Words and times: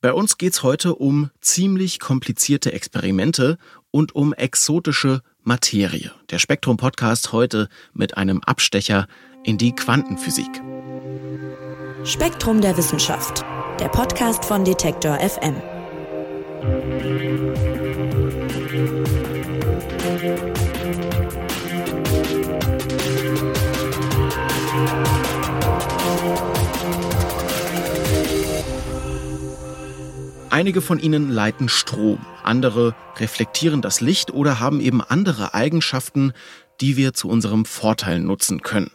Bei 0.00 0.12
uns 0.12 0.38
geht's 0.38 0.62
heute 0.62 0.94
um 0.94 1.30
ziemlich 1.40 1.98
komplizierte 1.98 2.72
Experimente 2.72 3.58
und 3.90 4.14
um 4.14 4.32
exotische 4.32 5.22
Materie. 5.42 6.12
Der 6.30 6.38
Spektrum 6.38 6.76
Podcast 6.76 7.32
heute 7.32 7.68
mit 7.94 8.16
einem 8.16 8.40
Abstecher 8.44 9.08
in 9.42 9.58
die 9.58 9.72
Quantenphysik. 9.72 10.62
Spektrum 12.04 12.60
der 12.60 12.76
Wissenschaft, 12.76 13.44
der 13.80 13.88
Podcast 13.88 14.44
von 14.44 14.64
Detektor 14.64 15.18
FM. 15.18 15.56
Einige 30.50 30.80
von 30.80 30.98
ihnen 30.98 31.30
leiten 31.30 31.68
Strom, 31.68 32.24
andere 32.42 32.94
reflektieren 33.16 33.82
das 33.82 34.00
Licht 34.00 34.30
oder 34.30 34.58
haben 34.58 34.80
eben 34.80 35.02
andere 35.02 35.52
Eigenschaften, 35.52 36.32
die 36.80 36.96
wir 36.96 37.12
zu 37.12 37.28
unserem 37.28 37.66
Vorteil 37.66 38.20
nutzen 38.20 38.62
können. 38.62 38.90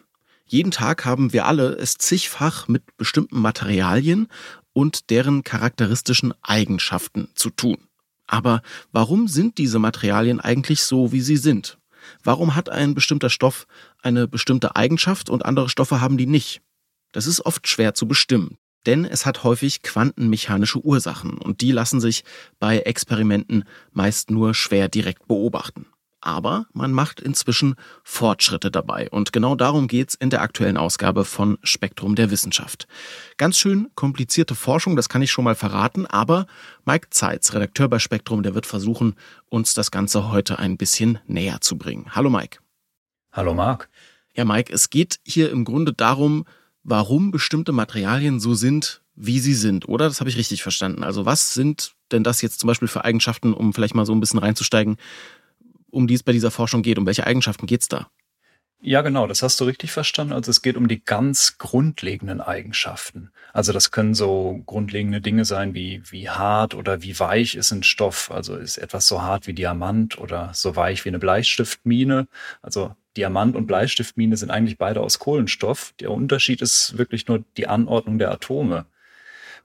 Jeden 0.48 0.72
Tag 0.72 1.06
haben 1.06 1.32
wir 1.32 1.46
alle 1.46 1.76
es 1.76 1.96
zigfach 1.96 2.68
mit 2.68 2.98
bestimmten 2.98 3.40
Materialien 3.40 4.30
und 4.74 5.12
deren 5.12 5.44
charakteristischen 5.44 6.34
Eigenschaften 6.42 7.30
zu 7.36 7.52
tun. 7.52 7.78
Aber 8.26 8.64
warum 8.92 9.28
sind 9.28 9.60
diese 9.60 9.78
Materialien 9.78 10.40
eigentlich 10.40 10.84
so, 10.84 11.12
wie 11.12 11.22
sie 11.22 11.38
sind? 11.38 11.78
Warum 12.24 12.56
hat 12.56 12.70
ein 12.70 12.96
bestimmter 12.96 13.30
Stoff 13.30 13.68
eine 14.02 14.28
bestimmte 14.28 14.76
Eigenschaft 14.76 15.30
und 15.30 15.46
andere 15.46 15.70
Stoffe 15.70 16.02
haben 16.02 16.18
die 16.18 16.26
nicht? 16.26 16.62
Das 17.12 17.28
ist 17.28 17.46
oft 17.46 17.68
schwer 17.68 17.94
zu 17.94 18.08
bestimmen 18.08 18.58
denn 18.86 19.06
es 19.06 19.26
hat 19.26 19.44
häufig 19.44 19.82
quantenmechanische 19.82 20.80
Ursachen 20.80 21.38
und 21.38 21.62
die 21.62 21.72
lassen 21.72 22.00
sich 22.00 22.24
bei 22.60 22.80
Experimenten 22.80 23.64
meist 23.92 24.32
nur 24.32 24.54
schwer 24.54 24.90
direkt 24.90 25.28
beobachten. 25.28 25.86
Aber 26.26 26.68
man 26.72 26.94
macht 26.94 27.20
inzwischen 27.20 27.76
Fortschritte 28.04 28.72
dabei 28.72 29.10
und 29.10 29.34
genau 29.34 29.56
darum 29.56 29.88
geht's 29.88 30.16
in 30.16 30.30
der 30.30 30.42
aktuellen 30.42 30.78
Ausgabe 30.78 31.26
von 31.26 31.58
Spektrum 31.64 32.16
der 32.16 32.32
Wissenschaft. 32.32 32.88
Ganz 33.36 33.58
schön 33.58 33.90
komplizierte 33.96 34.56
Forschung, 34.56 34.96
das 34.96 35.10
kann 35.10 35.22
ich 35.22 35.32
schon 35.32 35.44
mal 35.44 35.56
verraten, 35.56 36.06
aber 36.06 36.48
Mike 36.86 37.10
Zeitz, 37.10 37.54
Redakteur 37.54 37.90
bei 37.90 38.00
Spektrum, 38.00 38.42
der 38.42 38.56
wird 38.56 38.66
versuchen, 38.66 39.16
uns 39.50 39.74
das 39.74 39.92
Ganze 39.92 40.32
heute 40.32 40.60
ein 40.60 40.78
bisschen 40.78 41.20
näher 41.28 41.60
zu 41.60 41.78
bringen. 41.78 42.06
Hallo 42.12 42.30
Mike. 42.30 42.60
Hallo 43.34 43.54
Marc. 43.54 43.90
Ja, 44.34 44.46
Mike, 44.46 44.72
es 44.72 44.90
geht 44.90 45.20
hier 45.26 45.52
im 45.52 45.66
Grunde 45.66 45.92
darum, 45.92 46.46
warum 46.84 47.32
bestimmte 47.32 47.72
Materialien 47.72 48.40
so 48.40 48.54
sind, 48.54 49.02
wie 49.16 49.40
sie 49.40 49.54
sind, 49.54 49.88
oder? 49.88 50.06
Das 50.06 50.20
habe 50.20 50.30
ich 50.30 50.38
richtig 50.38 50.64
verstanden. 50.64 51.04
Also 51.04 51.26
was 51.26 51.54
sind 51.54 51.94
denn 52.12 52.24
das 52.24 52.42
jetzt 52.42 52.60
zum 52.60 52.68
Beispiel 52.68 52.88
für 52.88 53.06
Eigenschaften, 53.06 53.54
um 53.54 53.74
vielleicht 53.74 53.96
mal 53.96 54.06
so 54.06 54.14
ein 54.14 54.20
bisschen 54.20 54.40
reinzusteigen, 54.40 54.98
um 55.92 56.08
die 56.08 56.16
es 56.16 56.24
bei 56.24 56.32
dieser 56.32 56.52
Forschung 56.52 56.82
geht? 56.82 56.98
Um 56.98 57.06
welche 57.06 57.28
Eigenschaften 57.28 57.68
geht 57.68 57.82
es 57.82 57.88
da? 57.88 58.08
Ja, 58.86 59.02
genau, 59.02 59.28
das 59.28 59.42
hast 59.44 59.62
du 59.62 59.64
richtig 59.64 59.94
verstanden. 59.94 60.34
Also 60.34 60.52
es 60.52 60.62
geht 60.62 60.76
um 60.76 60.90
die 60.90 61.02
ganz 61.02 61.58
grundlegenden 61.58 62.42
Eigenschaften. 62.42 63.32
Also 63.54 63.72
das 63.72 63.92
können 63.92 64.14
so 64.14 64.62
grundlegende 64.66 65.22
Dinge 65.22 65.46
sein 65.46 65.74
wie, 65.74 66.02
wie 66.10 66.30
hart 66.30 66.76
oder 66.76 67.02
wie 67.02 67.18
weich 67.18 67.56
ist 67.56 67.72
ein 67.72 67.84
Stoff. 67.84 68.30
Also 68.30 68.58
ist 68.58 68.78
etwas 68.78 69.08
so 69.08 69.22
hart 69.22 69.48
wie 69.48 69.54
Diamant 69.54 70.18
oder 70.18 70.50
so 70.54 70.76
weich 70.76 71.06
wie 71.06 71.10
eine 71.10 71.20
Bleistiftmine. 71.20 72.28
Also 72.62 72.94
Diamant 73.18 73.56
und 73.56 73.68
Bleistiftmine 73.68 74.38
sind 74.38 74.50
eigentlich 74.50 74.78
beide 74.78 75.02
aus 75.02 75.20
Kohlenstoff. 75.20 75.94
Der 76.00 76.12
Unterschied 76.12 76.62
ist 76.62 76.98
wirklich 76.98 77.28
nur 77.28 77.44
die 77.58 77.68
Anordnung 77.68 78.18
der 78.18 78.32
Atome. 78.32 78.86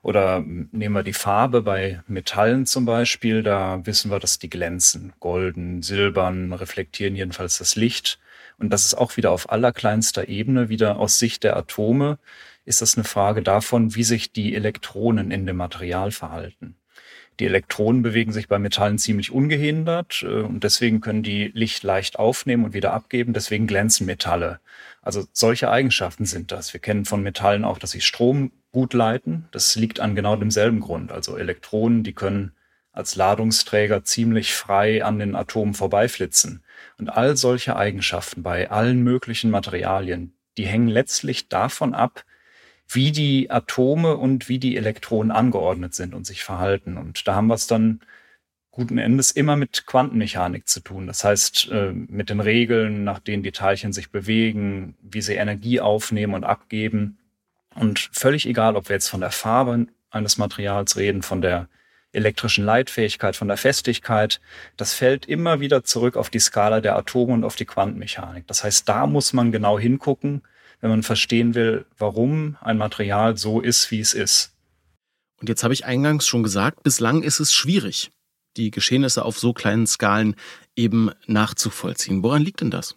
Oder 0.02 0.41
nehmen 0.41 0.94
wir 0.94 1.02
die 1.02 1.12
Farbe 1.12 1.62
bei 1.62 2.02
Metallen 2.06 2.66
zum 2.66 2.84
Beispiel, 2.84 3.42
da 3.42 3.84
wissen 3.84 4.10
wir, 4.10 4.20
dass 4.20 4.38
die 4.38 4.50
glänzen. 4.50 5.12
Golden, 5.19 5.82
silbern, 5.82 6.52
reflektieren 6.52 7.16
jedenfalls 7.16 7.58
das 7.58 7.74
Licht. 7.74 8.20
Und 8.58 8.70
das 8.70 8.84
ist 8.84 8.94
auch 8.94 9.16
wieder 9.16 9.32
auf 9.32 9.50
allerkleinster 9.50 10.28
Ebene, 10.28 10.69
wieder 10.69 10.98
aus 10.98 11.19
Sicht 11.19 11.44
der 11.44 11.56
Atome, 11.56 12.19
ist 12.64 12.82
das 12.82 12.97
eine 12.97 13.04
Frage 13.04 13.42
davon, 13.42 13.94
wie 13.94 14.04
sich 14.04 14.32
die 14.32 14.54
Elektronen 14.54 15.31
in 15.31 15.47
dem 15.47 15.56
Material 15.56 16.10
verhalten. 16.10 16.76
Die 17.41 17.47
Elektronen 17.47 18.03
bewegen 18.03 18.32
sich 18.32 18.49
bei 18.49 18.59
Metallen 18.59 18.99
ziemlich 18.99 19.31
ungehindert 19.31 20.22
äh, 20.22 20.43
und 20.43 20.65
deswegen 20.65 21.00
können 21.00 21.22
die 21.22 21.50
Licht 21.54 21.82
leicht 21.82 22.19
aufnehmen 22.19 22.65
und 22.65 22.75
wieder 22.75 22.93
abgeben. 22.93 23.32
Deswegen 23.32 23.66
glänzen 23.66 24.06
Metalle. 24.06 24.60
Also 25.03 25.25
solche 25.32 25.71
Eigenschaften 25.71 26.26
sind 26.26 26.53
das. 26.53 26.72
Wir 26.72 26.81
kennen 26.81 27.04
von 27.04 27.22
Metallen 27.22 27.65
auch, 27.65 27.78
dass 27.78 27.93
sie 27.93 28.00
Strom 28.00 28.50
gut 28.72 28.93
leiten. 28.93 29.49
Das 29.53 29.76
liegt 29.76 30.00
an 30.00 30.15
genau 30.15 30.37
demselben 30.37 30.81
Grund. 30.81 31.12
Also 31.12 31.37
Elektronen, 31.37 32.03
die 32.03 32.12
können 32.12 32.53
als 32.93 33.15
Ladungsträger 33.15 34.03
ziemlich 34.03 34.55
frei 34.55 35.05
an 35.05 35.20
den 35.20 35.37
Atomen 35.37 35.75
vorbeiflitzen. 35.75 36.65
Und 36.99 37.09
all 37.09 37.37
solche 37.37 37.76
Eigenschaften 37.76 38.43
bei 38.43 38.70
allen 38.70 39.03
möglichen 39.03 39.50
Materialien, 39.50 40.34
die 40.56 40.66
hängen 40.66 40.88
letztlich 40.88 41.49
davon 41.49 41.94
ab, 41.94 42.25
wie 42.88 43.12
die 43.12 43.50
Atome 43.50 44.16
und 44.16 44.49
wie 44.49 44.59
die 44.59 44.76
Elektronen 44.76 45.31
angeordnet 45.31 45.94
sind 45.94 46.15
und 46.15 46.26
sich 46.26 46.43
verhalten. 46.43 46.97
Und 46.97 47.28
da 47.28 47.34
haben 47.34 47.49
wir 47.49 47.54
es 47.54 47.66
dann 47.66 48.00
guten 48.71 48.99
Endes 48.99 49.31
immer 49.31 49.56
mit 49.56 49.87
Quantenmechanik 49.87 50.69
zu 50.69 50.81
tun. 50.81 51.06
Das 51.06 51.25
heißt, 51.25 51.69
äh, 51.71 51.93
mit 51.93 52.31
den 52.31 52.41
Regeln, 52.41 53.04
nach 53.04 53.19
denen 53.19 53.43
die 53.43 53.53
Teilchen 53.53 53.93
sich 53.93 54.10
bewegen, 54.10 54.97
wie 55.03 55.21
sie 55.21 55.34
Energie 55.34 55.81
aufnehmen 55.81 56.34
und 56.34 56.44
abgeben. 56.44 57.19
Und 57.75 58.09
völlig 58.12 58.47
egal, 58.47 58.76
ob 58.76 58.88
wir 58.88 58.94
jetzt 58.94 59.09
von 59.09 59.20
der 59.20 59.32
Farbe 59.32 59.88
eines 60.10 60.38
Materials 60.38 60.97
reden, 60.97 61.22
von 61.22 61.43
der 61.43 61.69
elektrischen 62.12 62.65
Leitfähigkeit, 62.65 63.37
von 63.37 63.49
der 63.49 63.56
Festigkeit, 63.56 64.41
das 64.76 64.94
fällt 64.94 65.26
immer 65.26 65.60
wieder 65.60 65.84
zurück 65.84 66.16
auf 66.16 66.31
die 66.31 66.38
Skala 66.38 66.81
der 66.81 66.97
Atome 66.97 67.34
und 67.34 67.44
auf 67.44 67.56
die 67.56 67.66
Quantenmechanik. 67.66 68.47
Das 68.47 68.65
heißt, 68.65 68.88
da 68.88 69.06
muss 69.06 69.32
man 69.32 69.53
genau 69.53 69.78
hingucken, 69.78 70.43
wenn 70.81 70.91
man 70.91 71.03
verstehen 71.03 71.55
will, 71.55 71.87
warum 71.99 72.56
ein 72.61 72.78
Material 72.78 73.37
so 73.37 73.61
ist, 73.61 73.91
wie 73.91 74.00
es 74.00 74.15
ist. 74.15 74.53
Und 75.41 75.49
jetzt 75.49 75.62
habe 75.62 75.75
ich 75.75 75.84
eingangs 75.84 76.27
schon 76.27 76.43
gesagt, 76.43 76.83
bislang 76.83 77.22
ist 77.22 77.41
es 77.41 77.53
schwierig, 77.53 78.11
die 78.56 78.71
Geschehnisse 78.71 79.25
auf 79.25 79.38
so 79.38 79.53
kleinen 79.53 79.87
Skalen 79.87 80.34
eben 80.77 81.11
nachzuvollziehen. 81.27 82.22
Woran 82.22 82.43
liegt 82.43 82.61
denn 82.61 82.71
das? 82.71 82.97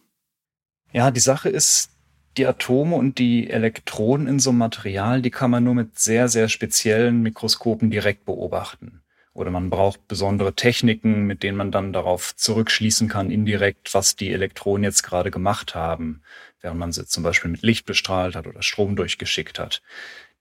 Ja, 0.92 1.12
die 1.12 1.20
Sache 1.20 1.50
ist, 1.50 1.92
die 2.38 2.46
Atome 2.46 2.96
und 2.96 3.20
die 3.20 3.50
Elektronen 3.50 4.28
in 4.28 4.40
so 4.40 4.52
einem 4.52 4.60
Material, 4.60 5.22
die 5.22 5.32
kann 5.32 5.52
man 5.52 5.64
nur 5.64 5.76
mit 5.76 6.00
sehr, 6.00 6.28
sehr 6.30 6.50
speziellen 6.50 7.22
Mikroskopen 7.22 7.92
direkt 7.92 8.26
beobachten. 8.26 9.01
Oder 9.34 9.50
man 9.50 9.70
braucht 9.70 10.08
besondere 10.08 10.54
Techniken, 10.54 11.26
mit 11.26 11.42
denen 11.42 11.58
man 11.58 11.72
dann 11.72 11.94
darauf 11.94 12.36
zurückschließen 12.36 13.08
kann, 13.08 13.32
indirekt, 13.32 13.94
was 13.94 14.16
die 14.18 14.32
Elektronen 14.32 14.84
jetzt 14.84 15.04
gerade 15.04 15.32
gemacht 15.32 15.74
haben 15.74 16.22
während 16.62 16.80
man 16.80 16.92
sie 16.92 17.06
zum 17.06 17.24
Beispiel 17.24 17.52
mit 17.52 17.64
Licht 17.64 17.86
bestrahlt 17.86 18.36
hat 18.36 18.48
oder 18.48 18.62
Strom 18.62 18.96
durchgeschickt 18.96 19.60
hat. 19.60 19.82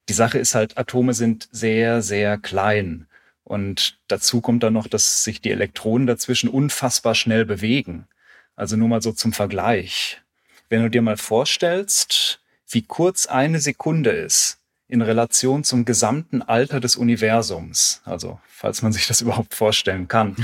Die 0.09 0.13
Sache 0.13 0.39
ist 0.39 0.55
halt, 0.55 0.79
Atome 0.79 1.15
sind 1.15 1.49
sehr, 1.51 2.03
sehr 2.03 2.39
klein. 2.39 3.07
Und 3.45 3.99
dazu 4.09 4.41
kommt 4.41 4.63
dann 4.63 4.75
noch, 4.75 4.87
dass 4.87 5.25
sich 5.25 5.41
die 5.41 5.51
Elektronen 5.51 6.07
dazwischen 6.07 6.49
unfassbar 6.49 7.15
schnell 7.15 7.45
bewegen. 7.45 8.07
Also 8.55 8.77
nur 8.77 8.89
mal 8.89 9.03
so 9.03 9.13
zum 9.13 9.33
Vergleich. 9.33 10.21
Wenn 10.69 10.83
du 10.83 10.91
dir 10.91 11.03
mal 11.03 11.17
vorstellst, 11.17 12.41
wie 12.69 12.83
kurz 12.83 13.27
eine 13.27 13.59
Sekunde 13.59 14.11
ist 14.11 14.60
in 14.91 15.03
Relation 15.03 15.65
zum 15.65 15.85
gesamten 15.85 16.43
Alter 16.43 16.81
des 16.81 16.97
Universums, 16.97 18.03
also 18.05 18.41
falls 18.49 18.83
man 18.83 18.93
sich 18.93 19.07
das 19.07 19.21
überhaupt 19.23 19.55
vorstellen 19.55 20.09
kann, 20.09 20.37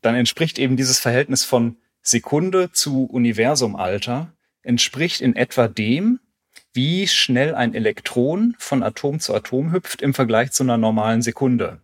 dann 0.00 0.14
entspricht 0.14 0.58
eben 0.58 0.76
dieses 0.76 0.98
Verhältnis 0.98 1.44
von 1.44 1.76
Sekunde 2.02 2.72
zu 2.72 3.04
Universumalter 3.04 4.32
entspricht 4.62 5.20
in 5.20 5.36
etwa 5.36 5.68
dem, 5.68 6.20
wie 6.72 7.06
schnell 7.06 7.54
ein 7.54 7.74
Elektron 7.74 8.54
von 8.58 8.82
Atom 8.82 9.20
zu 9.20 9.34
Atom 9.34 9.72
hüpft 9.72 10.02
im 10.02 10.14
Vergleich 10.14 10.52
zu 10.52 10.62
einer 10.62 10.78
normalen 10.78 11.22
Sekunde. 11.22 11.80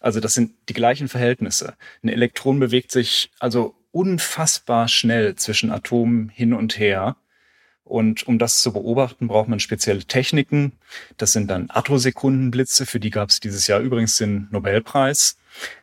Also 0.00 0.20
das 0.20 0.34
sind 0.34 0.52
die 0.68 0.74
gleichen 0.74 1.08
Verhältnisse. 1.08 1.74
Ein 2.02 2.10
Elektron 2.10 2.60
bewegt 2.60 2.92
sich 2.92 3.30
also 3.38 3.74
unfassbar 3.92 4.88
schnell 4.88 5.36
zwischen 5.36 5.70
Atomen 5.70 6.28
hin 6.28 6.52
und 6.52 6.78
her. 6.78 7.16
Und 7.86 8.26
um 8.26 8.40
das 8.40 8.62
zu 8.62 8.72
beobachten, 8.72 9.28
braucht 9.28 9.48
man 9.48 9.60
spezielle 9.60 10.04
Techniken. 10.04 10.72
Das 11.18 11.32
sind 11.32 11.48
dann 11.48 11.70
Attosekundenblitze, 11.70 12.84
für 12.84 12.98
die 12.98 13.10
gab 13.10 13.30
es 13.30 13.38
dieses 13.38 13.68
Jahr 13.68 13.78
übrigens 13.78 14.16
den 14.16 14.48
Nobelpreis. 14.50 15.38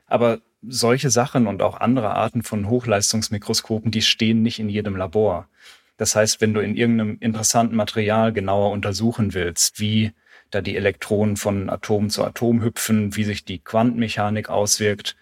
Aber 0.05 0.41
solche 0.61 1.09
Sachen 1.09 1.47
und 1.47 1.61
auch 1.61 1.79
andere 1.79 2.11
Arten 2.11 2.43
von 2.43 2.69
Hochleistungsmikroskopen, 2.69 3.89
die 3.89 4.01
stehen 4.01 4.41
nicht 4.41 4.59
in 4.59 4.67
jedem 4.67 4.97
Labor. 4.97 5.47
Das 5.95 6.13
heißt, 6.13 6.41
wenn 6.41 6.53
du 6.53 6.59
in 6.59 6.75
irgendeinem 6.75 7.17
interessanten 7.21 7.77
Material 7.77 8.33
genauer 8.33 8.71
untersuchen 8.71 9.33
willst, 9.33 9.79
wie 9.79 10.11
da 10.51 10.59
die 10.59 10.75
Elektronen 10.75 11.37
von 11.37 11.69
Atom 11.69 12.09
zu 12.09 12.25
Atom 12.25 12.61
hüpfen, 12.61 13.15
wie 13.15 13.23
sich 13.23 13.45
die 13.45 13.59
Quantenmechanik 13.59 14.49
auswirkt, 14.49 15.15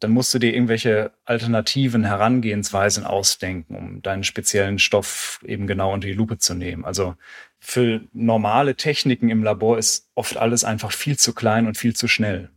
dann 0.00 0.10
musst 0.10 0.34
du 0.34 0.38
dir 0.38 0.52
irgendwelche 0.52 1.12
alternativen 1.24 2.04
Herangehensweisen 2.04 3.04
ausdenken, 3.04 3.74
um 3.76 4.02
deinen 4.02 4.24
speziellen 4.24 4.78
Stoff 4.78 5.40
eben 5.44 5.66
genau 5.66 5.92
unter 5.92 6.06
die 6.06 6.14
Lupe 6.14 6.38
zu 6.38 6.54
nehmen. 6.54 6.84
Also 6.84 7.14
für 7.58 8.02
normale 8.12 8.74
Techniken 8.76 9.30
im 9.30 9.42
Labor 9.42 9.78
ist 9.78 10.08
oft 10.14 10.36
alles 10.36 10.64
einfach 10.64 10.92
viel 10.92 11.16
zu 11.16 11.32
klein 11.32 11.66
und 11.66 11.78
viel 11.78 11.94
zu 11.94 12.08
schnell. 12.08 12.50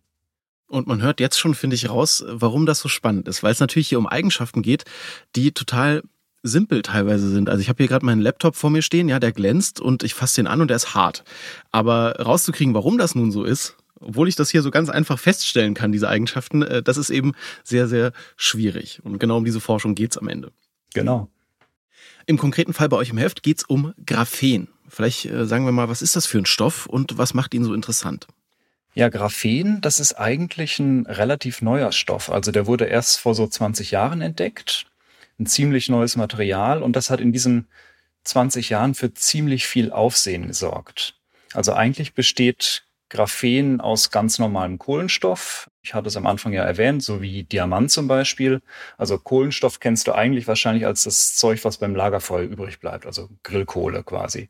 Und 0.67 0.87
man 0.87 1.01
hört 1.01 1.21
jetzt 1.21 1.39
schon, 1.39 1.55
finde 1.55 1.75
ich, 1.75 1.89
raus, 1.89 2.25
warum 2.27 2.65
das 2.65 2.79
so 2.79 2.89
spannend 2.89 3.27
ist, 3.27 3.41
weil 3.41 3.53
es 3.53 3.61
natürlich 3.61 3.87
hier 3.87 3.99
um 3.99 4.07
Eigenschaften 4.07 4.61
geht, 4.61 4.83
die 5.35 5.53
total 5.53 6.03
simpel 6.43 6.81
teilweise 6.81 7.29
sind. 7.29 7.49
Also 7.49 7.61
ich 7.61 7.69
habe 7.69 7.77
hier 7.77 7.87
gerade 7.87 8.05
meinen 8.05 8.21
Laptop 8.21 8.55
vor 8.55 8.69
mir 8.69 8.81
stehen, 8.81 9.09
ja, 9.09 9.19
der 9.19 9.31
glänzt 9.31 9.79
und 9.79 10.03
ich 10.03 10.13
fasse 10.13 10.41
den 10.41 10.47
an 10.47 10.61
und 10.61 10.67
der 10.67 10.75
ist 10.75 10.93
hart. 10.93 11.23
Aber 11.71 12.17
rauszukriegen, 12.19 12.73
warum 12.73 12.97
das 12.97 13.15
nun 13.15 13.31
so 13.31 13.43
ist, 13.43 13.77
obwohl 13.99 14.27
ich 14.27 14.35
das 14.35 14.49
hier 14.49 14.61
so 14.61 14.71
ganz 14.71 14.89
einfach 14.89 15.19
feststellen 15.19 15.73
kann, 15.73 15.91
diese 15.91 16.09
Eigenschaften, 16.09 16.61
äh, 16.61 16.83
das 16.83 16.97
ist 16.97 17.09
eben 17.09 17.33
sehr, 17.63 17.87
sehr 17.87 18.11
schwierig. 18.35 19.01
Und 19.03 19.19
genau 19.19 19.37
um 19.37 19.45
diese 19.45 19.59
Forschung 19.59 19.95
geht's 19.95 20.17
am 20.17 20.27
Ende. 20.27 20.51
Genau. 20.93 21.29
Im 22.25 22.37
konkreten 22.37 22.73
Fall 22.73 22.89
bei 22.89 22.97
euch 22.97 23.09
im 23.09 23.17
Heft 23.17 23.43
geht's 23.43 23.63
um 23.63 23.93
Graphen. 24.05 24.67
Vielleicht 24.87 25.25
äh, 25.25 25.45
sagen 25.45 25.65
wir 25.65 25.71
mal, 25.71 25.89
was 25.89 26.01
ist 26.01 26.15
das 26.15 26.25
für 26.25 26.37
ein 26.37 26.45
Stoff 26.45 26.85
und 26.85 27.17
was 27.17 27.33
macht 27.33 27.53
ihn 27.53 27.63
so 27.63 27.73
interessant? 27.73 28.27
Ja, 28.93 29.09
Graphen, 29.09 29.79
das 29.81 29.99
ist 29.99 30.13
eigentlich 30.13 30.79
ein 30.79 31.05
relativ 31.05 31.61
neuer 31.61 31.91
Stoff. 31.91 32.31
Also 32.31 32.51
der 32.51 32.65
wurde 32.65 32.85
erst 32.85 33.19
vor 33.19 33.35
so 33.35 33.47
20 33.47 33.91
Jahren 33.91 34.21
entdeckt. 34.21 34.87
Ein 35.39 35.45
ziemlich 35.45 35.87
neues 35.87 36.15
Material 36.15 36.81
und 36.81 36.95
das 36.95 37.09
hat 37.09 37.21
in 37.21 37.31
diesen 37.31 37.67
20 38.23 38.69
Jahren 38.69 38.95
für 38.95 39.13
ziemlich 39.13 39.67
viel 39.67 39.91
Aufsehen 39.91 40.47
gesorgt. 40.47 41.15
Also 41.53 41.73
eigentlich 41.73 42.13
besteht 42.13 42.86
Graphen 43.09 43.79
aus 43.79 44.11
ganz 44.11 44.37
normalem 44.37 44.79
Kohlenstoff. 44.79 45.69
Ich 45.81 45.93
hatte 45.93 46.09
es 46.09 46.17
am 46.17 46.27
Anfang 46.27 46.53
ja 46.53 46.63
erwähnt, 46.63 47.03
so 47.03 47.21
wie 47.21 47.43
Diamant 47.43 47.91
zum 47.91 48.07
Beispiel. 48.07 48.61
Also 48.97 49.17
Kohlenstoff 49.17 49.79
kennst 49.79 50.07
du 50.07 50.13
eigentlich 50.13 50.47
wahrscheinlich 50.47 50.85
als 50.85 51.03
das 51.03 51.35
Zeug, 51.35 51.63
was 51.63 51.77
beim 51.77 51.95
Lagerfeuer 51.95 52.43
übrig 52.43 52.79
bleibt, 52.79 53.05
also 53.05 53.29
Grillkohle 53.43 54.03
quasi. 54.03 54.49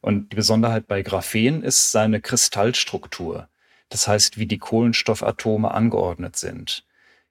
Und 0.00 0.32
die 0.32 0.36
Besonderheit 0.36 0.86
bei 0.86 1.02
Graphen 1.02 1.62
ist 1.62 1.90
seine 1.90 2.20
Kristallstruktur. 2.20 3.48
Das 3.88 4.06
heißt, 4.06 4.38
wie 4.38 4.46
die 4.46 4.58
Kohlenstoffatome 4.58 5.72
angeordnet 5.72 6.36
sind. 6.36 6.84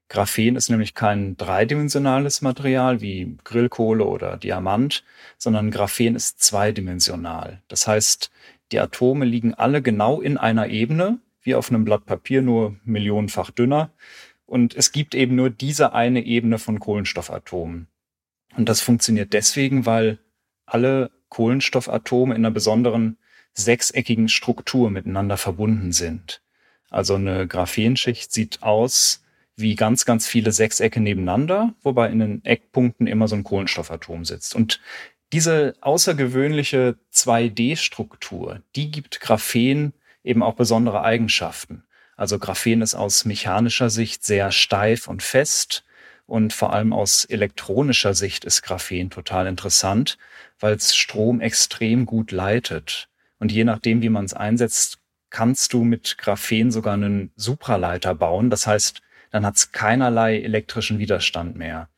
Graphen 0.07 0.55
ist 0.55 0.69
nämlich 0.69 0.93
kein 0.93 1.35
dreidimensionales 1.35 2.41
Material 2.41 3.01
wie 3.01 3.37
Grillkohle 3.43 4.05
oder 4.05 4.37
Diamant, 4.37 5.03
sondern 5.37 5.71
Graphen 5.71 6.15
ist 6.15 6.43
zweidimensional. 6.43 7.61
Das 7.67 7.87
heißt, 7.87 8.29
die 8.71 8.79
Atome 8.79 9.25
liegen 9.25 9.53
alle 9.53 9.81
genau 9.81 10.21
in 10.21 10.37
einer 10.37 10.67
Ebene, 10.67 11.19
wie 11.41 11.55
auf 11.55 11.69
einem 11.69 11.85
Blatt 11.85 12.05
Papier, 12.05 12.41
nur 12.41 12.75
millionenfach 12.83 13.51
dünner. 13.51 13.91
Und 14.45 14.75
es 14.75 14.91
gibt 14.91 15.15
eben 15.15 15.35
nur 15.35 15.49
diese 15.49 15.93
eine 15.93 16.25
Ebene 16.25 16.57
von 16.57 16.79
Kohlenstoffatomen. 16.79 17.87
Und 18.55 18.69
das 18.69 18.81
funktioniert 18.81 19.33
deswegen, 19.33 19.85
weil 19.85 20.19
alle 20.65 21.11
Kohlenstoffatome 21.29 22.33
in 22.33 22.41
einer 22.41 22.51
besonderen 22.51 23.17
sechseckigen 23.53 24.29
Struktur 24.29 24.89
miteinander 24.89 25.37
verbunden 25.37 25.91
sind. 25.91 26.41
Also 26.89 27.15
eine 27.15 27.47
Graphenschicht 27.47 28.31
sieht 28.31 28.63
aus 28.63 29.23
wie 29.55 29.75
ganz, 29.75 30.05
ganz 30.05 30.27
viele 30.27 30.51
Sechsecke 30.51 30.99
nebeneinander, 30.99 31.73
wobei 31.81 32.09
in 32.09 32.19
den 32.19 32.45
Eckpunkten 32.45 33.07
immer 33.07 33.27
so 33.27 33.35
ein 33.35 33.43
Kohlenstoffatom 33.43 34.25
sitzt. 34.25 34.53
Und 34.53 34.81
diese 35.35 35.75
außergewöhnliche 35.81 36.95
2D-Struktur, 37.13 38.61
die 38.77 38.89
gibt 38.89 39.19
Graphen 39.19 39.91
eben 40.23 40.41
auch 40.41 40.53
besondere 40.53 41.03
Eigenschaften. 41.03 41.83
Also 42.15 42.39
Graphen 42.39 42.81
ist 42.81 42.95
aus 42.95 43.25
mechanischer 43.25 43.89
Sicht 43.89 44.23
sehr 44.23 44.53
steif 44.53 45.09
und 45.09 45.21
fest 45.21 45.83
und 46.25 46.53
vor 46.53 46.71
allem 46.71 46.93
aus 46.93 47.25
elektronischer 47.25 48.13
Sicht 48.13 48.45
ist 48.45 48.61
Graphen 48.61 49.09
total 49.09 49.47
interessant, 49.47 50.17
weil 50.57 50.75
es 50.75 50.95
Strom 50.95 51.41
extrem 51.41 52.05
gut 52.05 52.31
leitet. 52.31 53.09
Und 53.37 53.51
je 53.51 53.65
nachdem, 53.65 54.01
wie 54.01 54.07
man 54.07 54.23
es 54.23 54.33
einsetzt, 54.33 54.99
kannst 55.31 55.73
du 55.73 55.83
mit 55.83 56.17
Graphen 56.17 56.71
sogar 56.71 56.93
einen 56.93 57.33
Supraleiter 57.35 58.15
bauen. 58.15 58.49
Das 58.49 58.67
heißt, 58.67 59.01
dann 59.31 59.45
hat 59.45 59.57
es 59.57 59.73
keinerlei 59.73 60.39
elektrischen 60.39 60.97
Widerstand 60.97 61.57
mehr. 61.57 61.89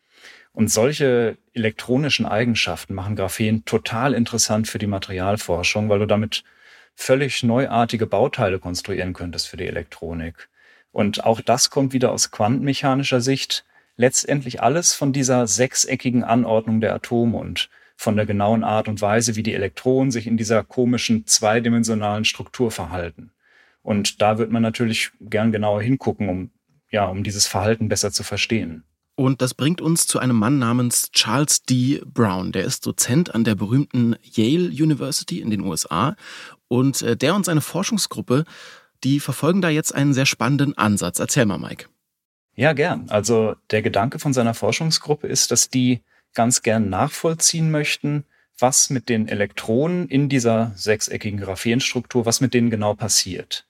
Und 0.57 0.71
solche 0.71 1.37
elektronischen 1.53 2.25
Eigenschaften 2.25 2.95
machen 2.95 3.15
Graphen 3.15 3.63
total 3.65 4.15
interessant 4.15 4.67
für 4.67 4.79
die 4.79 4.87
Materialforschung, 4.87 5.87
weil 5.87 5.99
du 5.99 6.07
damit 6.07 6.43
völlig 6.95 7.43
neuartige 7.43 8.07
Bauteile 8.07 8.57
konstruieren 8.57 9.13
könntest 9.13 9.49
für 9.49 9.57
die 9.57 9.67
Elektronik. 9.67 10.49
Und 10.91 11.23
auch 11.23 11.41
das 11.41 11.69
kommt 11.69 11.93
wieder 11.93 12.11
aus 12.11 12.31
quantenmechanischer 12.31 13.21
Sicht. 13.21 13.65
Letztendlich 13.97 14.59
alles 14.59 14.95
von 14.95 15.13
dieser 15.13 15.45
sechseckigen 15.45 16.23
Anordnung 16.23 16.81
der 16.81 16.95
Atome 16.95 17.37
und 17.37 17.69
von 17.95 18.15
der 18.15 18.25
genauen 18.25 18.63
Art 18.63 18.87
und 18.87 18.99
Weise, 18.99 19.35
wie 19.35 19.43
die 19.43 19.53
Elektronen 19.53 20.09
sich 20.09 20.25
in 20.25 20.37
dieser 20.37 20.63
komischen 20.63 21.27
zweidimensionalen 21.27 22.25
Struktur 22.25 22.71
verhalten. 22.71 23.29
Und 23.83 24.23
da 24.23 24.39
wird 24.39 24.49
man 24.49 24.63
natürlich 24.63 25.11
gern 25.21 25.51
genauer 25.51 25.83
hingucken, 25.83 26.29
um, 26.29 26.49
ja, 26.89 27.05
um 27.05 27.23
dieses 27.23 27.45
Verhalten 27.45 27.89
besser 27.89 28.11
zu 28.11 28.23
verstehen. 28.23 28.85
Und 29.19 29.41
das 29.41 29.55
bringt 29.55 29.81
uns 29.81 30.05
zu 30.05 30.19
einem 30.19 30.35
Mann 30.35 30.59
namens 30.59 31.11
Charles 31.11 31.63
D. 31.63 32.03
Brown. 32.05 32.51
Der 32.51 32.65
ist 32.65 32.85
Dozent 32.85 33.33
an 33.33 33.43
der 33.43 33.55
berühmten 33.55 34.15
Yale 34.21 34.69
University 34.69 35.41
in 35.41 35.49
den 35.49 35.61
USA. 35.61 36.15
Und 36.67 37.01
äh, 37.01 37.17
der 37.17 37.33
und 37.33 37.43
seine 37.43 37.61
Forschungsgruppe, 37.61 38.45
die 39.03 39.19
verfolgen 39.19 39.59
da 39.59 39.69
jetzt 39.69 39.95
einen 39.95 40.13
sehr 40.13 40.27
spannenden 40.27 40.77
Ansatz. 40.77 41.17
Erzähl 41.17 41.47
mal, 41.47 41.57
Mike. 41.57 41.87
Ja, 42.53 42.73
gern. 42.73 43.09
Also 43.09 43.55
der 43.71 43.81
Gedanke 43.81 44.19
von 44.19 44.33
seiner 44.33 44.53
Forschungsgruppe 44.53 45.25
ist, 45.25 45.49
dass 45.49 45.71
die 45.71 46.01
ganz 46.35 46.61
gern 46.61 46.87
nachvollziehen 46.87 47.71
möchten, 47.71 48.23
was 48.59 48.91
mit 48.91 49.09
den 49.09 49.27
Elektronen 49.27 50.07
in 50.09 50.29
dieser 50.29 50.73
sechseckigen 50.75 51.39
Graphenstruktur, 51.39 52.27
was 52.27 52.39
mit 52.39 52.53
denen 52.53 52.69
genau 52.69 52.93
passiert. 52.93 53.65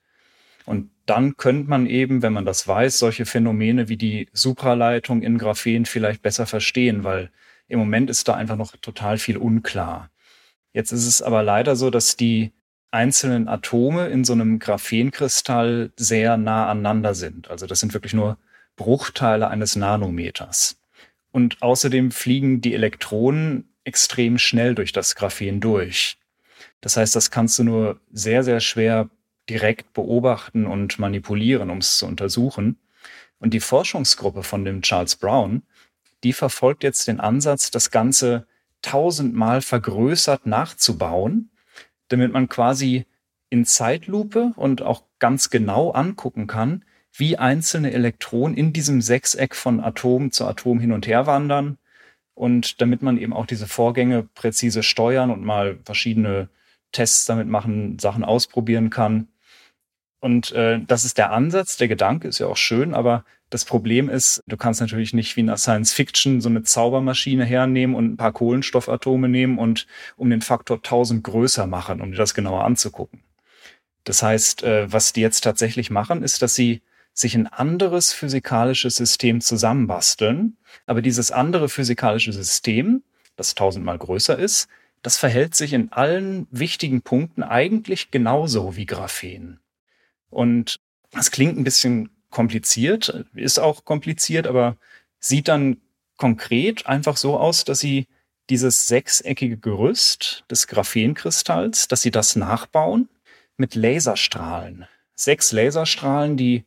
Und 0.68 0.92
dann 1.06 1.38
könnte 1.38 1.69
man 1.69 1.86
eben, 1.86 2.22
wenn 2.22 2.34
man 2.34 2.44
das 2.44 2.68
weiß, 2.68 3.00
solche 3.00 3.25
Phänomene 3.25 3.88
wie 3.88 3.96
die 3.96 4.28
Supraleitung 4.34 5.22
in 5.22 5.38
Graphen 5.38 5.86
vielleicht 5.86 6.22
besser 6.22 6.46
verstehen, 6.46 7.06
weil 7.06 7.31
im 7.69 7.80
Moment 7.80 8.10
ist 8.10 8.28
da 8.28 8.34
einfach 8.34 8.58
noch 8.58 8.75
total 8.75 9.18
viel 9.18 9.38
unklar. 9.38 10.12
Jetzt 10.74 10.92
ist 10.92 11.08
es 11.08 11.22
aber 11.22 11.42
leider 11.42 11.78
so, 11.78 11.90
dass 11.90 12.18
die 12.18 12.52
einzelnen 12.92 13.48
Atome 13.48 14.08
in 14.08 14.25
so 14.25 14.34
einem 14.34 14.60
Graphenkristall 14.60 15.94
sehr 15.96 16.36
nah 16.36 16.69
aneinander 16.69 17.16
sind. 17.16 17.50
Also 17.50 17.66
das 17.66 17.80
sind 17.80 17.94
wirklich 17.94 18.14
nur 18.14 18.38
Bruchteile 18.75 19.48
eines 19.48 19.78
Nanometers. 19.78 20.81
Und 21.31 21.62
außerdem 21.62 22.12
fliegen 22.12 22.60
die 22.60 22.74
Elektronen 22.74 23.69
extrem 23.86 24.38
schnell 24.38 24.75
durch 24.75 24.92
das 24.92 25.16
Graphen 25.16 25.62
durch. 25.62 26.18
Das 26.81 26.98
heißt, 26.98 27.16
das 27.16 27.31
kannst 27.31 27.58
du 27.58 27.64
nur 27.64 28.02
sehr, 28.12 28.44
sehr 28.44 28.60
schwer 28.60 29.10
direkt 29.49 29.94
beobachten 29.94 30.65
und 30.65 30.99
manipulieren, 30.99 31.69
um 31.69 31.79
es 31.79 31.97
zu 31.97 32.05
untersuchen. 32.05 32.77
Und 33.39 33.53
die 33.53 33.59
Forschungsgruppe 33.59 34.44
von 34.44 34.66
dem 34.66 34.81
Charles 34.81 35.16
Brown, 35.16 35.63
die 36.23 36.33
verfolgt 36.33 36.83
jetzt 36.83 37.07
den 37.07 37.19
Ansatz, 37.19 37.71
das 37.71 37.92
Ganze 37.92 38.47
tausendmal 38.81 39.61
vergrößert 39.61 40.45
nachzubauen, 40.45 41.49
damit 42.09 42.31
man 42.31 42.49
quasi 42.49 43.06
in 43.49 43.66
Zeitlupe 43.66 44.54
und 44.56 44.81
auch 44.81 45.04
ganz 45.19 45.49
genau 45.49 45.92
angucken 45.92 46.47
kann, 46.47 46.83
wie 47.13 47.37
einzelne 47.37 47.92
Elektronen 47.94 48.56
in 48.56 48.73
diesem 48.73 49.01
Sechseck 49.01 49.56
von 49.56 49.80
Atom 49.80 50.31
zu 50.31 50.45
Atom 50.45 50.80
hin 50.80 50.92
und 50.92 51.07
her 51.07 51.25
wandern. 51.25 51.77
Und 52.35 52.81
damit 52.81 53.01
man 53.01 53.18
eben 53.18 53.33
auch 53.33 53.47
diese 53.47 53.68
Vorgänge 53.68 54.23
präzise 54.35 54.83
steuern 54.83 55.31
und 55.31 55.44
mal 55.44 55.80
verschiedene 55.85 56.49
Tests 56.92 57.25
damit 57.25 57.47
machen, 57.47 57.97
Sachen 57.97 58.23
ausprobieren 58.23 58.89
kann. 58.89 59.27
Und 60.19 60.52
äh, 60.52 60.80
das 60.86 61.06
ist 61.06 61.18
der 61.18 61.31
Ansatz, 61.31 61.78
der 61.78 61.88
Gedanke 61.88 62.28
ist 62.28 62.40
ja 62.40 62.47
auch 62.47 62.57
schön, 62.57 62.94
aber 62.94 63.24
das 63.50 63.64
Problem 63.64 64.09
ist, 64.09 64.44
du 64.47 64.57
kannst 64.57 64.81
natürlich 64.81 65.14
nicht 65.14 65.36
wie 65.36 65.42
in 65.42 65.47
der 65.47 65.57
Science 65.57 65.94
Fiction 65.94 66.42
so 66.42 66.50
eine 66.50 66.64
Zaubermaschine 66.64 67.45
hernehmen 67.45 67.95
und 67.95 68.14
ein 68.14 68.18
paar 68.18 68.33
Kohlenstoffatome 68.33 69.30
nehmen 69.30 69.57
und 69.57 69.88
um 70.18 70.30
den 70.30 70.42
Faktor 70.42 70.78
1000 70.78 71.24
größer 71.24 71.66
machen, 71.66 72.02
um 72.02 72.12
dir 72.12 72.18
das 72.18 72.33
genauer 72.33 72.66
anzugucken. 72.66 73.24
Das 74.04 74.24
heißt, 74.24 74.64
äh, 74.64 74.92
was 74.92 75.14
die 75.14 75.21
jetzt 75.21 75.42
tatsächlich 75.42 75.90
machen, 75.90 76.24
ist, 76.24 76.42
dass 76.42 76.56
sie 76.56 76.81
sich 77.14 77.36
ein 77.36 77.47
anderes 77.47 78.14
physikalisches 78.14 78.95
System 78.95 79.42
zusammenbasteln. 79.42 80.57
Aber 80.86 81.02
dieses 81.02 81.31
andere 81.31 81.68
physikalische 81.68 82.31
System, 82.31 83.04
das 83.36 83.56
tausendmal 83.56 83.97
größer 83.97 84.38
ist, 84.38 84.68
das 85.02 85.18
verhält 85.18 85.56
sich 85.56 85.74
in 85.74 85.92
allen 85.92 86.47
wichtigen 86.52 87.02
Punkten 87.02 87.44
eigentlich 87.44 88.12
genauso 88.12 88.76
wie 88.76 88.86
Graphen. 88.86 89.59
Und 90.30 90.80
das 91.12 91.31
klingt 91.31 91.57
ein 91.57 91.64
bisschen 91.64 92.10
kompliziert, 92.30 93.26
ist 93.34 93.60
auch 93.60 93.86
kompliziert, 93.86 94.48
aber 94.48 94.78
sieht 95.19 95.48
dann 95.48 95.78
konkret 96.18 96.86
einfach 96.86 97.18
so 97.18 97.38
aus, 97.38 97.64
dass 97.64 97.80
sie 97.80 98.07
dieses 98.50 98.88
sechseckige 98.88 99.57
Gerüst 99.57 100.46
des 100.50 100.68
Graphenkristalls, 100.68 101.88
dass 101.88 102.02
sie 102.02 102.12
das 102.12 102.36
nachbauen 102.36 103.10
mit 103.57 103.76
Laserstrahlen. 103.76 104.86
Sechs 105.16 105.52
Laserstrahlen, 105.52 106.38
die 106.38 106.64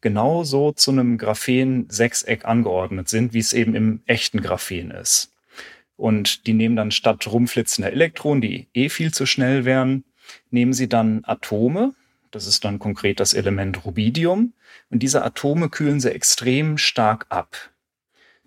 genauso 0.00 0.72
zu 0.72 0.90
einem 0.90 1.16
Graphen-Sechseck 1.16 2.44
angeordnet 2.44 3.08
sind, 3.08 3.32
wie 3.32 3.38
es 3.38 3.52
eben 3.52 3.74
im 3.74 4.02
echten 4.06 4.42
Graphen 4.42 4.90
ist. 4.90 5.32
Und 5.96 6.46
die 6.46 6.52
nehmen 6.52 6.76
dann 6.76 6.90
statt 6.90 7.26
rumflitzender 7.26 7.90
Elektronen, 7.90 8.42
die 8.42 8.68
eh 8.74 8.88
viel 8.88 9.12
zu 9.12 9.26
schnell 9.26 9.64
wären, 9.64 10.04
nehmen 10.50 10.72
sie 10.72 10.88
dann 10.88 11.22
Atome. 11.24 11.94
Das 12.34 12.48
ist 12.48 12.64
dann 12.64 12.80
konkret 12.80 13.20
das 13.20 13.32
Element 13.32 13.84
Rubidium. 13.84 14.54
Und 14.90 15.04
diese 15.04 15.22
Atome 15.22 15.68
kühlen 15.68 16.00
sie 16.00 16.12
extrem 16.12 16.78
stark 16.78 17.26
ab. 17.28 17.70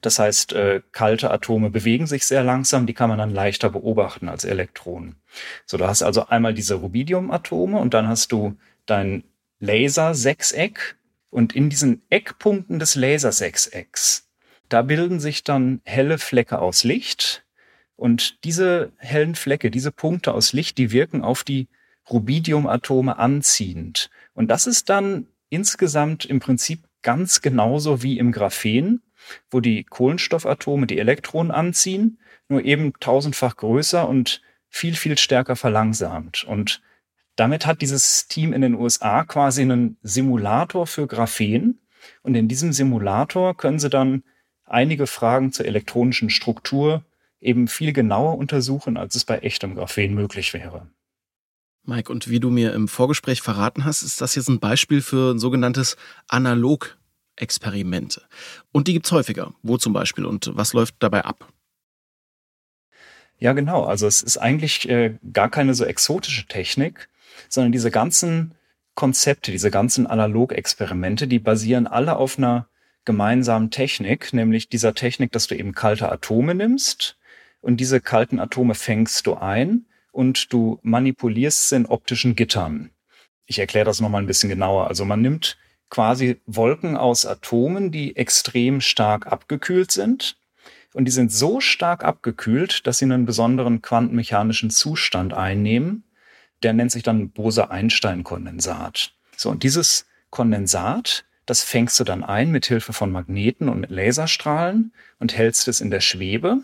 Das 0.01 0.19
heißt, 0.19 0.53
äh, 0.53 0.81
kalte 0.91 1.31
Atome 1.31 1.69
bewegen 1.69 2.05
sich 2.05 2.25
sehr 2.25 2.43
langsam, 2.43 2.85
die 2.85 2.93
kann 2.93 3.09
man 3.09 3.17
dann 3.17 3.33
leichter 3.33 3.69
beobachten 3.69 4.27
als 4.27 4.43
Elektronen. 4.43 5.15
So, 5.65 5.77
du 5.77 5.87
hast 5.87 6.03
also 6.03 6.27
einmal 6.27 6.53
diese 6.53 6.75
Rubidium-Atome 6.75 7.79
und 7.79 7.93
dann 7.93 8.07
hast 8.07 8.31
du 8.31 8.57
dein 8.85 9.23
Lasersechseck 9.59 10.97
und 11.29 11.55
in 11.55 11.69
diesen 11.69 12.03
Eckpunkten 12.09 12.79
des 12.79 12.95
Lasersechsecks, 12.95 14.29
da 14.69 14.81
bilden 14.81 15.19
sich 15.19 15.43
dann 15.43 15.81
helle 15.85 16.17
Flecke 16.19 16.59
aus 16.59 16.83
Licht 16.83 17.45
und 17.95 18.43
diese 18.43 18.91
hellen 18.97 19.33
Flecke, 19.33 19.71
diese 19.71 19.91
Punkte 19.91 20.33
aus 20.33 20.53
Licht, 20.53 20.77
die 20.77 20.91
wirken 20.91 21.23
auf 21.23 21.43
die 21.43 21.67
Rubidiumatome 22.09 23.17
anziehend. 23.17 24.09
Und 24.33 24.49
das 24.49 24.67
ist 24.67 24.89
dann 24.89 25.27
insgesamt 25.49 26.25
im 26.25 26.39
Prinzip 26.39 26.83
ganz 27.01 27.41
genauso 27.41 28.03
wie 28.03 28.17
im 28.17 28.31
Graphen, 28.31 29.01
wo 29.49 29.59
die 29.59 29.83
Kohlenstoffatome 29.83 30.87
die 30.87 30.99
Elektronen 30.99 31.51
anziehen, 31.51 32.19
nur 32.49 32.63
eben 32.63 32.93
tausendfach 32.99 33.57
größer 33.57 34.07
und 34.07 34.41
viel, 34.69 34.95
viel 34.95 35.17
stärker 35.17 35.55
verlangsamt. 35.55 36.43
Und 36.43 36.81
damit 37.35 37.65
hat 37.65 37.81
dieses 37.81 38.27
Team 38.27 38.53
in 38.53 38.61
den 38.61 38.75
USA 38.75 39.23
quasi 39.23 39.61
einen 39.61 39.97
Simulator 40.01 40.87
für 40.87 41.07
Graphen. 41.07 41.79
Und 42.23 42.35
in 42.35 42.47
diesem 42.47 42.73
Simulator 42.73 43.55
können 43.55 43.79
sie 43.79 43.89
dann 43.89 44.23
einige 44.65 45.07
Fragen 45.07 45.51
zur 45.51 45.65
elektronischen 45.65 46.29
Struktur 46.29 47.03
eben 47.39 47.67
viel 47.67 47.93
genauer 47.93 48.37
untersuchen, 48.37 48.97
als 48.97 49.15
es 49.15 49.23
bei 49.23 49.39
echtem 49.39 49.75
Graphen 49.75 50.13
möglich 50.13 50.53
wäre. 50.53 50.89
Mike, 51.87 52.11
und 52.11 52.29
wie 52.29 52.41
du 52.41 52.49
mir 52.49 52.73
im 52.73 52.89
Vorgespräch 52.89 53.41
verraten 53.41 53.85
hast, 53.85 54.03
ist 54.03 54.19
das 54.19 54.35
jetzt 54.35 54.49
ein 54.49 54.59
Beispiel 54.59 55.01
für 55.01 55.33
ein 55.33 55.39
sogenanntes 55.39 55.95
Analog-Experimente. 56.27 58.23
Und 58.73 58.87
die 58.87 58.93
gibt's 58.93 59.11
häufiger. 59.13 59.53
Wo 59.63 59.77
zum 59.77 59.93
Beispiel 59.93 60.25
und 60.25 60.51
was 60.53 60.73
läuft 60.73 60.95
dabei 60.99 61.23
ab? 61.23 61.47
Ja, 63.39 63.53
genau. 63.53 63.85
Also 63.85 64.05
es 64.05 64.21
ist 64.21 64.37
eigentlich 64.37 64.89
äh, 64.89 65.17
gar 65.31 65.49
keine 65.49 65.73
so 65.73 65.85
exotische 65.85 66.45
Technik, 66.47 67.07
sondern 67.47 67.71
diese 67.71 67.89
ganzen 67.89 68.55
Konzepte, 68.95 69.51
diese 69.51 69.71
ganzen 69.71 70.07
Analog-Experimente, 70.07 71.27
die 71.27 71.39
basieren 71.39 71.87
alle 71.87 72.17
auf 72.17 72.37
einer 72.37 72.67
gemeinsamen 73.05 73.71
Technik, 73.71 74.33
nämlich 74.33 74.67
dieser 74.67 74.93
Technik, 74.93 75.31
dass 75.31 75.47
du 75.47 75.55
eben 75.55 75.73
kalte 75.73 76.11
Atome 76.11 76.53
nimmst 76.53 77.17
und 77.61 77.77
diese 77.77 78.01
kalten 78.01 78.39
Atome 78.39 78.75
fängst 78.75 79.25
du 79.25 79.35
ein 79.35 79.85
und 80.17 80.51
du 80.51 80.79
manipulierst 80.81 81.69
sie 81.69 81.75
in 81.75 81.85
optischen 81.85 82.35
Gittern. 82.35 82.89
Ich 83.45 83.59
erkläre 83.59 83.85
das 83.85 84.01
nochmal 84.01 84.23
ein 84.23 84.25
bisschen 84.25 84.49
genauer. 84.49 84.87
Also 84.87 85.05
man 85.05 85.21
nimmt 85.21 85.59
quasi 85.91 86.41
Wolken 86.47 86.97
aus 86.97 87.27
Atomen, 87.27 87.91
die 87.91 88.15
extrem 88.15 88.81
stark 88.81 89.27
abgekühlt 89.27 89.91
sind. 89.91 90.35
Und 90.95 91.05
die 91.05 91.11
sind 91.11 91.31
so 91.31 91.61
stark 91.61 92.03
abgekühlt, 92.03 92.87
dass 92.87 92.97
sie 92.97 93.05
einen 93.05 93.27
besonderen 93.27 93.83
quantenmechanischen 93.83 94.71
Zustand 94.71 95.35
einnehmen. 95.35 96.03
Der 96.63 96.73
nennt 96.73 96.91
sich 96.91 97.03
dann 97.03 97.29
Bose-Einstein-Kondensat. 97.29 99.13
So, 99.35 99.51
und 99.51 99.61
dieses 99.61 100.07
Kondensat, 100.31 101.25
das 101.45 101.61
fängst 101.61 101.99
du 101.99 102.03
dann 102.03 102.23
ein 102.23 102.49
mit 102.49 102.65
Hilfe 102.65 102.91
von 102.91 103.11
Magneten 103.11 103.69
und 103.69 103.81
mit 103.81 103.91
Laserstrahlen 103.91 104.93
und 105.19 105.37
hältst 105.37 105.67
es 105.67 105.79
in 105.79 105.91
der 105.91 106.01
Schwebe. 106.01 106.63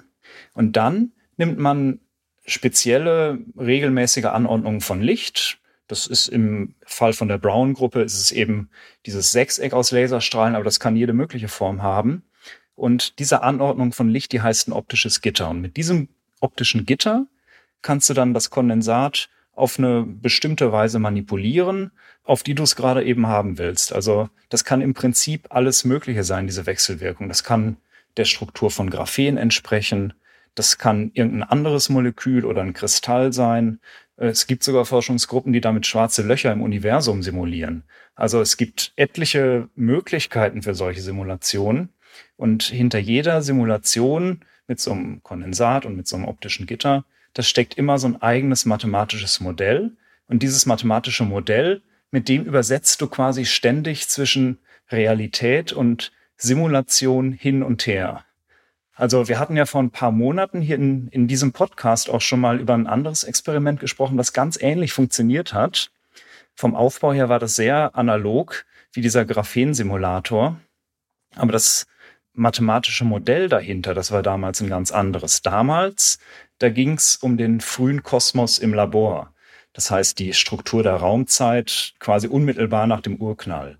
Und 0.55 0.75
dann 0.75 1.11
nimmt 1.37 1.59
man 1.59 1.99
spezielle 2.45 3.39
regelmäßige 3.57 4.25
Anordnung 4.25 4.81
von 4.81 5.01
Licht. 5.01 5.59
Das 5.87 6.07
ist 6.07 6.27
im 6.27 6.75
Fall 6.85 7.13
von 7.13 7.27
der 7.27 7.37
Brown-Gruppe 7.37 8.01
ist 8.01 8.19
es 8.19 8.31
eben 8.31 8.69
dieses 9.05 9.31
Sechseck 9.31 9.73
aus 9.73 9.91
Laserstrahlen, 9.91 10.55
aber 10.55 10.63
das 10.63 10.79
kann 10.79 10.95
jede 10.95 11.13
mögliche 11.13 11.47
Form 11.47 11.81
haben. 11.83 12.23
Und 12.75 13.19
diese 13.19 13.43
Anordnung 13.43 13.93
von 13.93 14.09
Licht, 14.09 14.31
die 14.31 14.41
heißt 14.41 14.67
ein 14.67 14.73
optisches 14.73 15.21
Gitter. 15.21 15.49
Und 15.49 15.61
mit 15.61 15.77
diesem 15.77 16.09
optischen 16.39 16.85
Gitter 16.85 17.27
kannst 17.81 18.09
du 18.09 18.13
dann 18.13 18.33
das 18.33 18.49
Kondensat 18.49 19.29
auf 19.55 19.77
eine 19.77 20.03
bestimmte 20.03 20.71
Weise 20.71 20.99
manipulieren, 20.99 21.91
auf 22.23 22.41
die 22.43 22.55
du 22.55 22.63
es 22.63 22.75
gerade 22.75 23.03
eben 23.03 23.27
haben 23.27 23.57
willst. 23.57 23.93
Also 23.93 24.29
das 24.49 24.65
kann 24.65 24.81
im 24.81 24.93
Prinzip 24.93 25.47
alles 25.49 25.83
Mögliche 25.83 26.23
sein, 26.23 26.47
diese 26.47 26.65
Wechselwirkung. 26.65 27.27
Das 27.27 27.43
kann 27.43 27.77
der 28.17 28.25
Struktur 28.25 28.71
von 28.71 28.89
Graphen 28.89 29.37
entsprechen. 29.37 30.13
Das 30.55 30.77
kann 30.77 31.11
irgendein 31.13 31.43
anderes 31.43 31.89
Molekül 31.89 32.45
oder 32.45 32.61
ein 32.61 32.73
Kristall 32.73 33.33
sein. 33.33 33.79
Es 34.15 34.45
gibt 34.45 34.63
sogar 34.63 34.85
Forschungsgruppen, 34.85 35.53
die 35.53 35.61
damit 35.61 35.87
schwarze 35.87 36.21
Löcher 36.21 36.51
im 36.51 36.61
Universum 36.61 37.23
simulieren. 37.23 37.83
Also 38.15 38.41
es 38.41 38.57
gibt 38.57 38.93
etliche 38.95 39.69
Möglichkeiten 39.75 40.61
für 40.61 40.75
solche 40.75 41.01
Simulationen. 41.01 41.89
Und 42.37 42.63
hinter 42.63 42.99
jeder 42.99 43.41
Simulation 43.41 44.41
mit 44.67 44.79
so 44.79 44.91
einem 44.91 45.23
Kondensat 45.23 45.85
und 45.85 45.95
mit 45.95 46.07
so 46.07 46.15
einem 46.15 46.25
optischen 46.25 46.67
Gitter, 46.67 47.05
das 47.33 47.49
steckt 47.49 47.73
immer 47.75 47.97
so 47.97 48.07
ein 48.07 48.21
eigenes 48.21 48.65
mathematisches 48.65 49.39
Modell. 49.39 49.91
Und 50.27 50.43
dieses 50.43 50.65
mathematische 50.65 51.23
Modell, 51.23 51.81
mit 52.11 52.29
dem 52.29 52.43
übersetzt 52.43 53.01
du 53.01 53.07
quasi 53.07 53.45
ständig 53.45 54.07
zwischen 54.07 54.59
Realität 54.89 55.73
und 55.73 56.11
Simulation 56.37 57.31
hin 57.31 57.63
und 57.63 57.87
her. 57.87 58.23
Also 58.95 59.27
wir 59.27 59.39
hatten 59.39 59.57
ja 59.57 59.65
vor 59.65 59.81
ein 59.81 59.89
paar 59.89 60.11
Monaten 60.11 60.61
hier 60.61 60.75
in, 60.75 61.07
in 61.07 61.27
diesem 61.27 61.51
Podcast 61.51 62.09
auch 62.09 62.21
schon 62.21 62.39
mal 62.39 62.59
über 62.59 62.75
ein 62.75 62.87
anderes 62.87 63.23
Experiment 63.23 63.79
gesprochen, 63.79 64.17
was 64.17 64.33
ganz 64.33 64.57
ähnlich 64.61 64.93
funktioniert 64.93 65.53
hat. 65.53 65.91
Vom 66.55 66.75
Aufbau 66.75 67.13
her 67.13 67.29
war 67.29 67.39
das 67.39 67.55
sehr 67.55 67.95
analog 67.95 68.65
wie 68.91 69.01
dieser 69.01 69.25
Graphensimulator. 69.25 70.59
Aber 71.35 71.51
das 71.51 71.87
mathematische 72.33 73.05
Modell 73.05 73.49
dahinter, 73.49 73.93
das 73.95 74.11
war 74.11 74.21
damals 74.21 74.61
ein 74.61 74.69
ganz 74.69 74.91
anderes. 74.91 75.41
Damals, 75.41 76.19
da 76.59 76.69
ging 76.69 76.93
es 76.93 77.15
um 77.15 77.37
den 77.37 77.61
frühen 77.61 78.03
Kosmos 78.03 78.59
im 78.59 78.73
Labor. 78.73 79.33
Das 79.73 79.89
heißt, 79.89 80.19
die 80.19 80.33
Struktur 80.33 80.83
der 80.83 80.95
Raumzeit 80.95 81.93
quasi 81.99 82.27
unmittelbar 82.27 82.85
nach 82.85 83.01
dem 83.01 83.17
Urknall. 83.17 83.79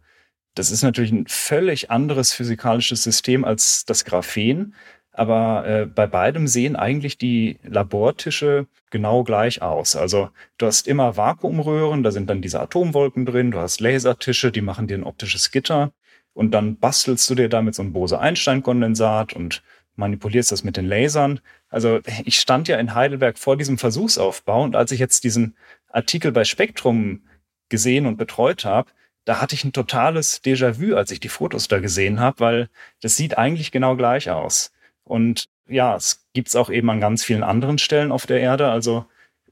Das 0.55 0.71
ist 0.71 0.83
natürlich 0.83 1.11
ein 1.11 1.27
völlig 1.27 1.91
anderes 1.91 2.33
physikalisches 2.33 3.03
System 3.03 3.45
als 3.45 3.85
das 3.85 4.05
Graphen, 4.05 4.75
aber 5.13 5.67
äh, 5.67 5.85
bei 5.85 6.07
beidem 6.07 6.47
sehen 6.47 6.75
eigentlich 6.75 7.17
die 7.17 7.59
Labortische 7.63 8.67
genau 8.89 9.23
gleich 9.23 9.61
aus. 9.61 9.95
Also 9.95 10.29
du 10.57 10.65
hast 10.65 10.87
immer 10.87 11.15
Vakuumröhren, 11.15 12.03
da 12.03 12.11
sind 12.11 12.29
dann 12.29 12.41
diese 12.41 12.59
Atomwolken 12.59 13.25
drin, 13.25 13.51
du 13.51 13.59
hast 13.59 13.79
Lasertische, 13.79 14.51
die 14.51 14.61
machen 14.61 14.87
dir 14.87 14.97
ein 14.97 15.03
optisches 15.03 15.51
Gitter 15.51 15.91
und 16.33 16.51
dann 16.51 16.77
bastelst 16.77 17.29
du 17.29 17.35
dir 17.35 17.47
damit 17.47 17.75
so 17.75 17.83
ein 17.83 17.93
Bose-Einstein-Kondensat 17.93 19.33
und 19.33 19.63
manipulierst 19.95 20.51
das 20.51 20.63
mit 20.63 20.77
den 20.77 20.87
Lasern. 20.87 21.39
Also 21.69 21.99
ich 22.25 22.39
stand 22.39 22.67
ja 22.67 22.77
in 22.77 22.95
Heidelberg 22.95 23.37
vor 23.37 23.55
diesem 23.55 23.77
Versuchsaufbau 23.77 24.63
und 24.63 24.75
als 24.75 24.91
ich 24.91 24.99
jetzt 24.99 25.23
diesen 25.23 25.55
Artikel 25.89 26.31
bei 26.31 26.43
Spektrum 26.43 27.21
gesehen 27.69 28.07
und 28.07 28.17
betreut 28.17 28.65
habe, 28.65 28.89
da 29.25 29.39
hatte 29.39 29.55
ich 29.55 29.63
ein 29.63 29.73
totales 29.73 30.43
Déjà-vu, 30.43 30.95
als 30.95 31.11
ich 31.11 31.19
die 31.19 31.29
Fotos 31.29 31.67
da 31.67 31.79
gesehen 31.79 32.19
habe, 32.19 32.39
weil 32.39 32.69
das 33.01 33.15
sieht 33.15 33.37
eigentlich 33.37 33.71
genau 33.71 33.95
gleich 33.95 34.29
aus. 34.29 34.72
Und 35.03 35.45
ja, 35.67 35.95
es 35.95 36.25
gibt's 36.33 36.55
auch 36.55 36.69
eben 36.69 36.89
an 36.89 36.99
ganz 36.99 37.23
vielen 37.23 37.43
anderen 37.43 37.77
Stellen 37.77 38.11
auf 38.11 38.25
der 38.25 38.39
Erde. 38.39 38.69
Also 38.69 39.05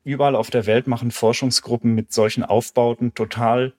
überall 0.04 0.36
auf 0.36 0.50
der 0.50 0.66
Welt 0.66 0.88
machen 0.88 1.12
Forschungsgruppen 1.12 1.94
mit 1.94 2.12
solchen 2.12 2.44
Aufbauten 2.44 3.14
total 3.14 3.74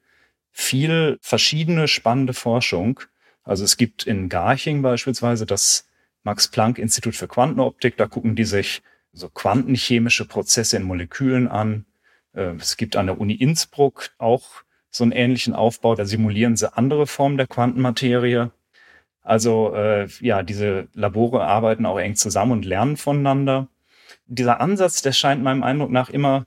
viel 0.50 1.18
verschiedene 1.20 1.88
spannende 1.88 2.34
Forschung. 2.34 3.00
Also 3.42 3.64
es 3.64 3.76
gibt 3.76 4.04
in 4.04 4.28
Garching 4.28 4.82
beispielsweise 4.82 5.46
das 5.46 5.88
Max 6.22 6.48
Planck 6.48 6.78
Institut 6.78 7.16
für 7.16 7.26
Quantenoptik. 7.28 7.96
Da 7.96 8.06
gucken 8.06 8.36
die 8.36 8.44
sich 8.44 8.82
so 9.12 9.28
quantenchemische 9.28 10.26
Prozesse 10.26 10.76
in 10.76 10.84
Molekülen 10.84 11.48
an. 11.48 11.86
Äh, 12.34 12.54
es 12.58 12.76
gibt 12.76 12.96
an 12.96 13.06
der 13.06 13.20
Uni 13.20 13.34
Innsbruck 13.34 14.10
auch 14.18 14.62
so 14.90 15.04
einen 15.04 15.12
ähnlichen 15.12 15.54
Aufbau. 15.54 15.94
Da 15.94 16.04
simulieren 16.04 16.56
sie 16.56 16.74
andere 16.76 17.06
Formen 17.06 17.36
der 17.36 17.46
Quantenmaterie. 17.46 18.50
Also 19.22 19.74
äh, 19.74 20.08
ja, 20.20 20.42
diese 20.42 20.88
Labore 20.94 21.44
arbeiten 21.44 21.86
auch 21.86 21.98
eng 21.98 22.16
zusammen 22.16 22.52
und 22.52 22.64
lernen 22.64 22.96
voneinander. 22.96 23.68
Dieser 24.26 24.60
Ansatz, 24.60 25.02
der 25.02 25.12
scheint 25.12 25.42
meinem 25.42 25.62
Eindruck 25.62 25.90
nach 25.90 26.10
immer 26.10 26.46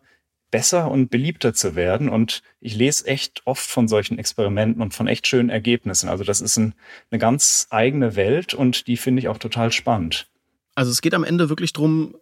besser 0.51 0.89
und 0.89 1.09
beliebter 1.09 1.53
zu 1.53 1.75
werden. 1.75 2.09
Und 2.09 2.41
ich 2.59 2.75
lese 2.75 3.07
echt 3.07 3.41
oft 3.45 3.69
von 3.69 3.87
solchen 3.87 4.17
Experimenten 4.17 4.81
und 4.81 4.93
von 4.93 5.07
echt 5.07 5.27
schönen 5.27 5.49
Ergebnissen. 5.49 6.09
Also 6.09 6.23
das 6.23 6.41
ist 6.41 6.57
ein, 6.57 6.75
eine 7.11 7.19
ganz 7.19 7.67
eigene 7.71 8.15
Welt 8.15 8.53
und 8.53 8.87
die 8.87 8.97
finde 8.97 9.19
ich 9.19 9.27
auch 9.27 9.37
total 9.37 9.71
spannend. 9.71 10.27
Also 10.75 10.91
es 10.91 11.01
geht 11.01 11.13
am 11.13 11.23
Ende 11.23 11.49
wirklich 11.49 11.73
drum 11.73 12.15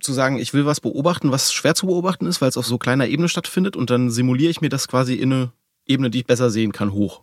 zu 0.00 0.12
sagen, 0.12 0.38
ich 0.38 0.52
will 0.52 0.66
was 0.66 0.80
beobachten, 0.80 1.30
was 1.30 1.52
schwer 1.52 1.74
zu 1.74 1.86
beobachten 1.86 2.26
ist, 2.26 2.40
weil 2.40 2.48
es 2.48 2.56
auf 2.56 2.66
so 2.66 2.78
kleiner 2.78 3.06
Ebene 3.06 3.28
stattfindet 3.28 3.76
und 3.76 3.90
dann 3.90 4.10
simuliere 4.10 4.50
ich 4.50 4.60
mir 4.60 4.68
das 4.68 4.88
quasi 4.88 5.14
in 5.14 5.32
eine 5.32 5.52
Ebene, 5.86 6.10
die 6.10 6.20
ich 6.20 6.26
besser 6.26 6.50
sehen 6.50 6.72
kann, 6.72 6.92
hoch. 6.92 7.22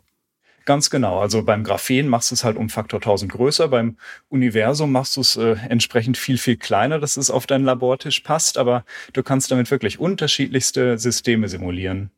Ganz 0.69 0.91
genau. 0.91 1.17
Also 1.19 1.41
beim 1.41 1.63
Graphen 1.63 2.07
machst 2.07 2.29
du 2.29 2.35
es 2.35 2.43
halt 2.43 2.55
um 2.55 2.69
Faktor 2.69 2.99
1000 2.99 3.31
größer. 3.31 3.69
Beim 3.69 3.97
Universum 4.27 4.91
machst 4.91 5.17
du 5.17 5.21
es 5.21 5.35
äh, 5.35 5.55
entsprechend 5.67 6.15
viel, 6.15 6.38
viel 6.38 6.57
kleiner, 6.57 6.99
dass 6.99 7.17
es 7.17 7.31
auf 7.31 7.47
deinen 7.47 7.65
Labortisch 7.65 8.19
passt. 8.19 8.55
Aber 8.59 8.85
du 9.13 9.23
kannst 9.23 9.49
damit 9.49 9.71
wirklich 9.71 9.99
unterschiedlichste 9.99 10.99
Systeme 10.99 11.49
simulieren. 11.49 12.11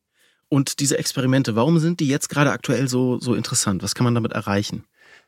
Und 0.50 0.82
diese 0.82 0.98
Experimente, 0.98 1.56
warum 1.56 1.80
sind 1.80 2.02
die 2.02 2.10
jetzt 2.10 2.28
gerade 2.28 2.52
aktuell 2.52 2.90
so, 2.90 3.22
so 3.22 3.36
interessant? 3.36 3.84
Was 3.84 3.96
kann 3.96 4.04
man 4.04 4.16
damit 4.16 4.34
erreichen? 4.34 4.84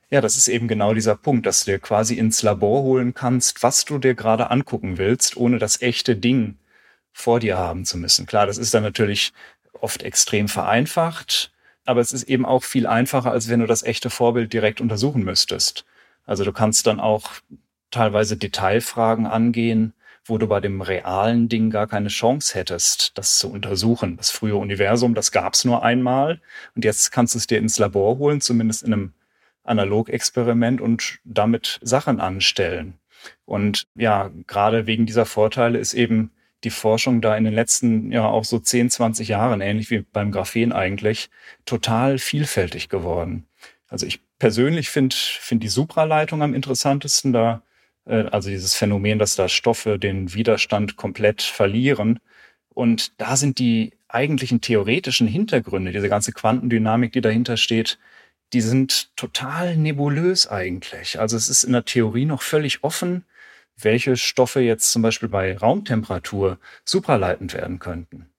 Ja, 0.09 0.19
das 0.19 0.35
ist 0.35 0.49
eben 0.49 0.67
genau 0.67 0.93
dieser 0.93 1.15
Punkt, 1.15 1.45
dass 1.45 1.63
du 1.63 1.71
dir 1.71 1.79
quasi 1.79 2.15
ins 2.15 2.41
Labor 2.41 2.83
holen 2.83 3.13
kannst, 3.13 3.63
was 3.63 3.85
du 3.85 3.99
dir 3.99 4.15
gerade 4.15 4.51
angucken 4.51 4.97
willst, 4.97 5.37
ohne 5.37 5.59
das 5.59 5.81
echte 5.81 6.17
Ding 6.17 6.57
vor 7.13 7.39
dir 7.39 7.57
haben 7.57 7.85
zu 7.85 7.97
müssen. 7.97 8.25
Klar, 8.25 8.47
das 8.47 8.57
ist 8.57 8.73
dann 8.73 8.83
natürlich 8.83 9.31
oft 9.79 10.03
extrem 10.03 10.49
vereinfacht, 10.49 11.52
aber 11.85 12.01
es 12.01 12.13
ist 12.13 12.23
eben 12.23 12.45
auch 12.45 12.63
viel 12.63 12.87
einfacher, 12.87 13.31
als 13.31 13.49
wenn 13.49 13.59
du 13.59 13.65
das 13.67 13.83
echte 13.83 14.09
Vorbild 14.09 14.53
direkt 14.53 14.81
untersuchen 14.81 15.23
müsstest. 15.23 15.85
Also 16.25 16.43
du 16.43 16.53
kannst 16.53 16.87
dann 16.87 16.99
auch 16.99 17.31
teilweise 17.91 18.37
Detailfragen 18.37 19.25
angehen, 19.25 19.93
wo 20.25 20.37
du 20.37 20.47
bei 20.47 20.61
dem 20.61 20.81
realen 20.81 21.49
Ding 21.49 21.69
gar 21.69 21.87
keine 21.87 22.07
Chance 22.07 22.57
hättest, 22.57 23.17
das 23.17 23.37
zu 23.37 23.51
untersuchen. 23.51 24.15
Das 24.17 24.31
frühe 24.31 24.55
Universum, 24.55 25.15
das 25.15 25.31
gab's 25.31 25.65
nur 25.65 25.83
einmal 25.83 26.39
und 26.75 26.85
jetzt 26.85 27.11
kannst 27.11 27.35
du 27.35 27.39
es 27.39 27.47
dir 27.47 27.57
ins 27.57 27.77
Labor 27.77 28.17
holen, 28.17 28.39
zumindest 28.39 28.83
in 28.83 28.93
einem 28.93 29.13
Analogexperiment 29.63 30.81
und 30.81 31.19
damit 31.23 31.79
Sachen 31.81 32.19
anstellen. 32.19 32.99
Und 33.45 33.87
ja, 33.95 34.31
gerade 34.47 34.87
wegen 34.87 35.05
dieser 35.05 35.25
Vorteile 35.25 35.79
ist 35.79 35.93
eben 35.93 36.31
die 36.63 36.69
Forschung 36.69 37.21
da 37.21 37.35
in 37.35 37.43
den 37.43 37.53
letzten, 37.53 38.11
ja, 38.11 38.25
auch 38.27 38.45
so 38.45 38.59
10, 38.59 38.89
20 38.89 39.27
Jahren, 39.27 39.61
ähnlich 39.61 39.89
wie 39.89 39.99
beim 39.99 40.31
Graphen 40.31 40.71
eigentlich, 40.71 41.29
total 41.65 42.17
vielfältig 42.17 42.89
geworden. 42.89 43.47
Also 43.87 44.05
ich 44.05 44.21
persönlich 44.39 44.89
finde 44.89 45.15
finde 45.15 45.63
die 45.63 45.69
Supraleitung 45.69 46.41
am 46.41 46.53
interessantesten. 46.53 47.33
Da 47.33 47.61
äh, 48.05 48.25
also 48.31 48.49
dieses 48.49 48.75
Phänomen, 48.75 49.19
dass 49.19 49.35
da 49.35 49.49
Stoffe 49.49 49.99
den 49.99 50.33
Widerstand 50.33 50.95
komplett 50.95 51.41
verlieren. 51.41 52.19
Und 52.69 53.19
da 53.21 53.35
sind 53.35 53.59
die 53.59 53.93
eigentlichen 54.07 54.61
theoretischen 54.61 55.27
Hintergründe, 55.27 55.91
diese 55.91 56.09
ganze 56.09 56.31
Quantendynamik, 56.31 57.11
die 57.13 57.21
dahinter 57.21 57.57
steht, 57.57 57.99
die 58.53 58.61
sind 58.61 59.15
total 59.15 59.75
nebulös 59.75 60.47
eigentlich. 60.47 61.19
Also 61.19 61.35
es 61.37 61.49
ist 61.49 61.63
in 61.63 61.73
der 61.73 61.85
Theorie 61.85 62.25
noch 62.25 62.41
völlig 62.43 62.83
offen, 62.83 63.25
welche 63.77 64.17
Stoffe 64.17 64.61
jetzt 64.61 64.91
zum 64.91 65.01
Beispiel 65.01 65.29
bei 65.29 65.57
Raumtemperatur 65.57 66.59
supraleitend 66.85 67.53
werden 67.53 67.79
könnten. 67.79 68.29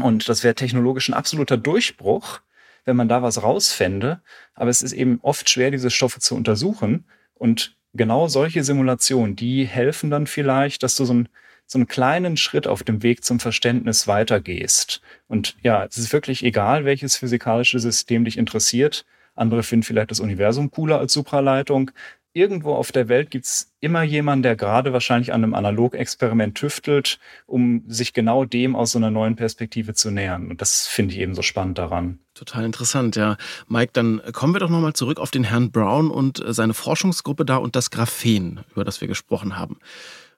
Und 0.00 0.28
das 0.28 0.44
wäre 0.44 0.54
technologisch 0.54 1.08
ein 1.08 1.14
absoluter 1.14 1.56
Durchbruch, 1.56 2.40
wenn 2.84 2.96
man 2.96 3.08
da 3.08 3.22
was 3.22 3.42
rausfände. 3.42 4.20
Aber 4.54 4.70
es 4.70 4.82
ist 4.82 4.92
eben 4.92 5.18
oft 5.22 5.48
schwer, 5.48 5.70
diese 5.70 5.90
Stoffe 5.90 6.20
zu 6.20 6.34
untersuchen. 6.34 7.04
Und 7.34 7.76
genau 7.94 8.28
solche 8.28 8.64
Simulationen, 8.64 9.36
die 9.36 9.64
helfen 9.64 10.10
dann 10.10 10.26
vielleicht, 10.26 10.82
dass 10.82 10.96
du 10.96 11.04
so, 11.04 11.14
ein, 11.14 11.28
so 11.66 11.78
einen 11.78 11.88
kleinen 11.88 12.36
Schritt 12.36 12.66
auf 12.66 12.82
dem 12.82 13.02
Weg 13.02 13.24
zum 13.24 13.40
Verständnis 13.40 14.06
weitergehst. 14.06 15.00
Und 15.26 15.56
ja, 15.62 15.84
es 15.84 15.98
ist 15.98 16.12
wirklich 16.12 16.44
egal, 16.44 16.84
welches 16.84 17.16
physikalische 17.16 17.80
System 17.80 18.24
dich 18.24 18.38
interessiert. 18.38 19.04
Andere 19.34 19.62
finden 19.62 19.84
vielleicht 19.84 20.10
das 20.10 20.20
Universum 20.20 20.70
cooler 20.70 20.98
als 20.98 21.12
Supraleitung. 21.12 21.90
Irgendwo 22.32 22.74
auf 22.74 22.92
der 22.92 23.08
Welt 23.08 23.30
gibt's 23.30 23.74
immer 23.80 24.04
jemanden, 24.04 24.44
der 24.44 24.54
gerade 24.54 24.92
wahrscheinlich 24.92 25.32
an 25.32 25.42
einem 25.42 25.54
Analogexperiment 25.54 26.56
tüftelt, 26.56 27.18
um 27.46 27.82
sich 27.88 28.12
genau 28.12 28.44
dem 28.44 28.76
aus 28.76 28.92
so 28.92 28.98
einer 28.98 29.10
neuen 29.10 29.34
Perspektive 29.34 29.94
zu 29.94 30.12
nähern. 30.12 30.48
Und 30.48 30.60
das 30.60 30.86
finde 30.86 31.14
ich 31.14 31.20
eben 31.20 31.34
so 31.34 31.42
spannend 31.42 31.78
daran. 31.78 32.20
Total 32.34 32.64
interessant, 32.64 33.16
ja. 33.16 33.36
Mike, 33.66 33.90
dann 33.94 34.22
kommen 34.32 34.54
wir 34.54 34.60
doch 34.60 34.70
nochmal 34.70 34.92
zurück 34.92 35.18
auf 35.18 35.32
den 35.32 35.42
Herrn 35.42 35.72
Brown 35.72 36.08
und 36.08 36.44
äh, 36.44 36.52
seine 36.52 36.72
Forschungsgruppe 36.74 37.44
da 37.44 37.56
und 37.56 37.74
das 37.74 37.90
Graphen, 37.90 38.60
über 38.72 38.84
das 38.84 39.00
wir 39.00 39.08
gesprochen 39.08 39.58
haben. 39.58 39.78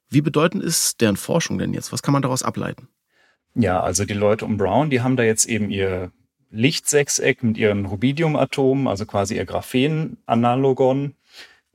Wie 0.08 0.22
bedeutend 0.22 0.62
ist 0.62 1.02
deren 1.02 1.16
Forschung 1.16 1.58
denn 1.58 1.75
jetzt? 1.75 1.92
Was 1.92 2.02
kann 2.02 2.12
man 2.12 2.22
daraus 2.22 2.42
ableiten? 2.42 2.88
Ja, 3.54 3.82
also 3.82 4.06
die 4.06 4.14
Leute 4.14 4.46
um 4.46 4.56
Brown, 4.56 4.88
die 4.88 5.02
haben 5.02 5.16
da 5.16 5.25
jetzt 5.25 5.46
eben 5.46 5.70
ihr 5.70 6.11
Lichtsechseck 6.50 7.42
mit 7.42 7.56
ihren 7.56 7.87
Rubidiumatomen, 7.87 8.87
also 8.87 9.06
quasi 9.06 9.37
ihr 9.37 9.46
Graphen-Analogon. 9.46 11.14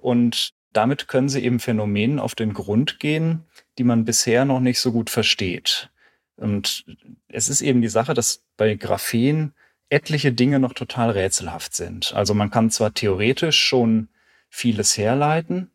Und 0.07 0.53
damit 0.71 1.09
können 1.09 1.27
sie 1.27 1.43
eben 1.43 1.59
Phänomenen 1.59 2.17
auf 2.17 2.33
den 2.33 2.53
Grund 2.53 2.97
gehen, 2.97 3.43
die 3.77 3.83
man 3.83 4.05
bisher 4.05 4.45
noch 4.45 4.61
nicht 4.61 4.79
so 4.79 4.93
gut 4.93 5.09
versteht. 5.09 5.89
Und 6.37 6.85
es 7.27 7.49
ist 7.49 7.59
eben 7.59 7.81
die 7.81 7.89
Sache, 7.89 8.13
dass 8.13 8.41
bei 8.55 8.75
Graphen 8.75 9.53
etliche 9.89 10.31
Dinge 10.31 10.61
noch 10.61 10.71
total 10.71 11.09
rätselhaft 11.09 11.75
sind. 11.75 12.13
Also 12.13 12.33
man 12.33 12.49
kann 12.51 12.71
zwar 12.71 12.93
theoretisch 12.93 13.59
schon 13.59 14.07
vieles 14.47 14.97
herleiten, 14.97 15.71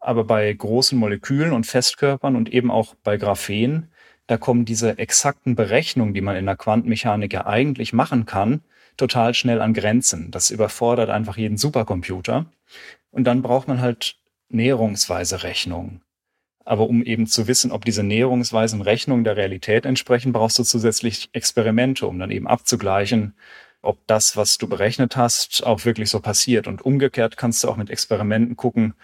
aber 0.00 0.24
bei 0.24 0.52
großen 0.52 0.98
Molekülen 0.98 1.52
und 1.52 1.64
Festkörpern 1.64 2.34
und 2.34 2.52
eben 2.52 2.72
auch 2.72 2.96
bei 3.04 3.16
Graphen, 3.16 3.92
da 4.26 4.38
kommen 4.38 4.64
diese 4.64 4.98
exakten 4.98 5.54
Berechnungen, 5.54 6.14
die 6.14 6.20
man 6.20 6.34
in 6.34 6.46
der 6.46 6.56
Quantenmechanik 6.56 7.32
ja 7.32 7.46
eigentlich 7.46 7.92
machen 7.92 8.26
kann, 8.26 8.60
total 8.96 9.34
schnell 9.34 9.60
an 9.60 9.72
Grenzen. 9.72 10.32
Das 10.32 10.50
überfordert 10.50 11.10
einfach 11.10 11.36
jeden 11.36 11.58
Supercomputer. 11.58 12.46
Und 13.10 13.24
dann 13.24 13.42
braucht 13.42 13.68
man 13.68 13.80
halt 13.80 14.16
näherungsweise 14.48 15.42
Rechnungen. 15.42 16.02
Aber 16.64 16.88
um 16.88 17.02
eben 17.02 17.26
zu 17.26 17.46
wissen, 17.46 17.72
ob 17.72 17.84
diese 17.84 18.02
näherungsweisen 18.02 18.82
Rechnungen 18.82 19.24
der 19.24 19.36
Realität 19.36 19.86
entsprechen, 19.86 20.32
brauchst 20.32 20.58
du 20.58 20.64
zusätzlich 20.64 21.30
Experimente, 21.32 22.06
um 22.06 22.18
dann 22.18 22.30
eben 22.30 22.46
abzugleichen, 22.46 23.34
ob 23.80 24.06
das, 24.06 24.36
was 24.36 24.58
du 24.58 24.68
berechnet 24.68 25.16
hast, 25.16 25.64
auch 25.64 25.84
wirklich 25.84 26.10
so 26.10 26.20
passiert. 26.20 26.66
Und 26.66 26.82
umgekehrt 26.82 27.36
kannst 27.36 27.64
du 27.64 27.68
auch 27.68 27.76
mit 27.76 27.90
Experimenten 27.90 28.56
gucken, 28.56 28.94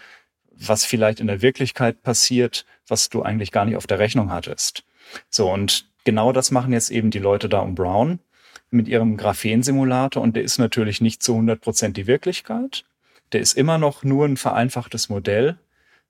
was 0.51 0.85
vielleicht 0.85 1.19
in 1.19 1.27
der 1.27 1.41
Wirklichkeit 1.41 2.03
passiert, 2.03 2.65
was 2.87 3.09
du 3.09 3.23
eigentlich 3.23 3.51
gar 3.51 3.65
nicht 3.65 3.77
auf 3.77 3.87
der 3.87 3.99
Rechnung 3.99 4.31
hattest. 4.31 4.83
So, 5.29 5.51
und 5.51 5.87
genau 6.03 6.31
das 6.31 6.51
machen 6.51 6.73
jetzt 6.73 6.91
eben 6.91 7.11
die 7.11 7.19
Leute 7.19 7.49
da 7.49 7.59
um 7.59 7.75
Brown 7.75 8.19
mit 8.69 8.87
ihrem 8.87 9.17
Graphensimulator 9.17 10.21
und 10.21 10.35
der 10.35 10.43
ist 10.43 10.57
natürlich 10.57 11.01
nicht 11.01 11.23
zu 11.23 11.33
100 11.33 11.61
Prozent 11.61 11.97
die 11.97 12.07
Wirklichkeit. 12.07 12.85
Der 13.31 13.41
ist 13.41 13.53
immer 13.57 13.77
noch 13.77 14.03
nur 14.03 14.25
ein 14.25 14.37
vereinfachtes 14.37 15.09
Modell, 15.09 15.57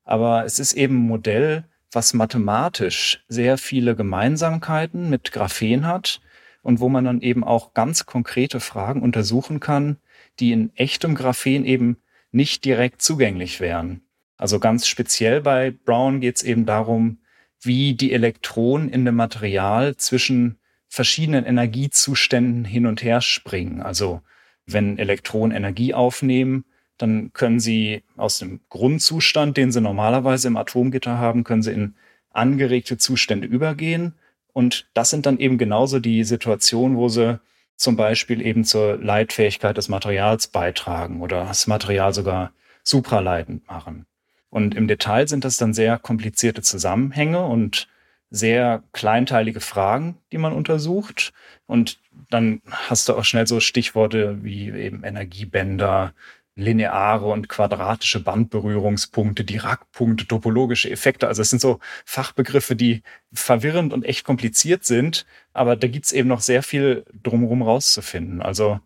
aber 0.04 0.44
es 0.44 0.58
ist 0.58 0.74
eben 0.74 0.96
ein 0.96 1.06
Modell, 1.06 1.64
was 1.90 2.14
mathematisch 2.14 3.24
sehr 3.28 3.58
viele 3.58 3.96
Gemeinsamkeiten 3.96 5.08
mit 5.08 5.32
Graphen 5.32 5.86
hat 5.86 6.20
und 6.62 6.80
wo 6.80 6.88
man 6.88 7.04
dann 7.04 7.20
eben 7.20 7.44
auch 7.44 7.74
ganz 7.74 8.06
konkrete 8.06 8.60
Fragen 8.60 9.02
untersuchen 9.02 9.60
kann, 9.60 9.98
die 10.40 10.52
in 10.52 10.74
echtem 10.74 11.14
Graphen 11.14 11.64
eben 11.64 11.96
nicht 12.32 12.64
direkt 12.64 13.02
zugänglich 13.02 13.60
wären. 13.60 14.02
Also 14.36 14.58
ganz 14.58 14.86
speziell 14.86 15.40
bei 15.40 15.70
Brown 15.70 16.20
geht 16.20 16.36
es 16.36 16.42
eben 16.42 16.66
darum, 16.66 17.18
wie 17.60 17.94
die 17.94 18.12
Elektronen 18.12 18.90
in 18.90 19.04
dem 19.04 19.14
Material 19.14 19.96
zwischen 19.96 20.58
verschiedenen 20.88 21.44
Energiezuständen 21.44 22.64
hin 22.64 22.86
und 22.86 23.02
her 23.02 23.20
springen. 23.22 23.80
Also 23.80 24.20
wenn 24.66 24.98
Elektronen 24.98 25.56
Energie 25.56 25.94
aufnehmen, 25.94 26.64
dann 26.98 27.32
können 27.32 27.60
sie 27.60 28.02
aus 28.16 28.38
dem 28.38 28.60
Grundzustand, 28.68 29.56
den 29.56 29.72
sie 29.72 29.80
normalerweise 29.80 30.48
im 30.48 30.56
Atomgitter 30.56 31.18
haben, 31.18 31.44
können 31.44 31.62
sie 31.62 31.72
in 31.72 31.94
angeregte 32.30 32.98
Zustände 32.98 33.46
übergehen. 33.46 34.14
Und 34.52 34.88
das 34.94 35.10
sind 35.10 35.26
dann 35.26 35.38
eben 35.38 35.58
genauso 35.58 35.98
die 35.98 36.24
Situationen, 36.24 36.96
wo 36.96 37.08
sie 37.08 37.40
zum 37.76 37.96
Beispiel 37.96 38.40
eben 38.40 38.64
zur 38.64 38.96
Leitfähigkeit 38.96 39.76
des 39.76 39.88
Materials 39.88 40.48
beitragen 40.48 41.20
oder 41.20 41.44
das 41.44 41.66
Material 41.66 42.14
sogar 42.14 42.52
supraleitend 42.82 43.66
machen. 43.68 44.06
Und 44.48 44.74
im 44.74 44.88
Detail 44.88 45.28
sind 45.28 45.44
das 45.44 45.58
dann 45.58 45.74
sehr 45.74 45.98
komplizierte 45.98 46.62
Zusammenhänge 46.62 47.44
und 47.44 47.88
sehr 48.30 48.82
kleinteilige 48.92 49.60
Fragen, 49.60 50.16
die 50.32 50.38
man 50.38 50.52
untersucht. 50.52 51.32
Und 51.66 51.98
dann 52.30 52.62
hast 52.88 53.08
du 53.08 53.14
auch 53.14 53.24
schnell 53.24 53.46
so 53.46 53.60
Stichworte 53.60 54.42
wie 54.42 54.70
eben 54.70 55.04
Energiebänder, 55.04 56.14
lineare 56.56 57.26
und 57.26 57.48
quadratische 57.48 58.22
Bandberührungspunkte, 58.22 59.44
Dirac-Punkte, 59.44 60.26
topologische 60.26 60.90
Effekte. 60.90 61.28
Also 61.28 61.42
es 61.42 61.50
sind 61.50 61.60
so 61.60 61.78
Fachbegriffe, 62.06 62.74
die 62.74 63.02
verwirrend 63.32 63.92
und 63.92 64.04
echt 64.04 64.24
kompliziert 64.24 64.84
sind, 64.84 65.26
aber 65.52 65.76
da 65.76 65.86
gibt's 65.86 66.12
eben 66.12 66.28
noch 66.28 66.40
sehr 66.40 66.62
viel 66.62 67.04
drumherum 67.22 67.62
rauszufinden. 67.62 68.40
Also 68.40 68.80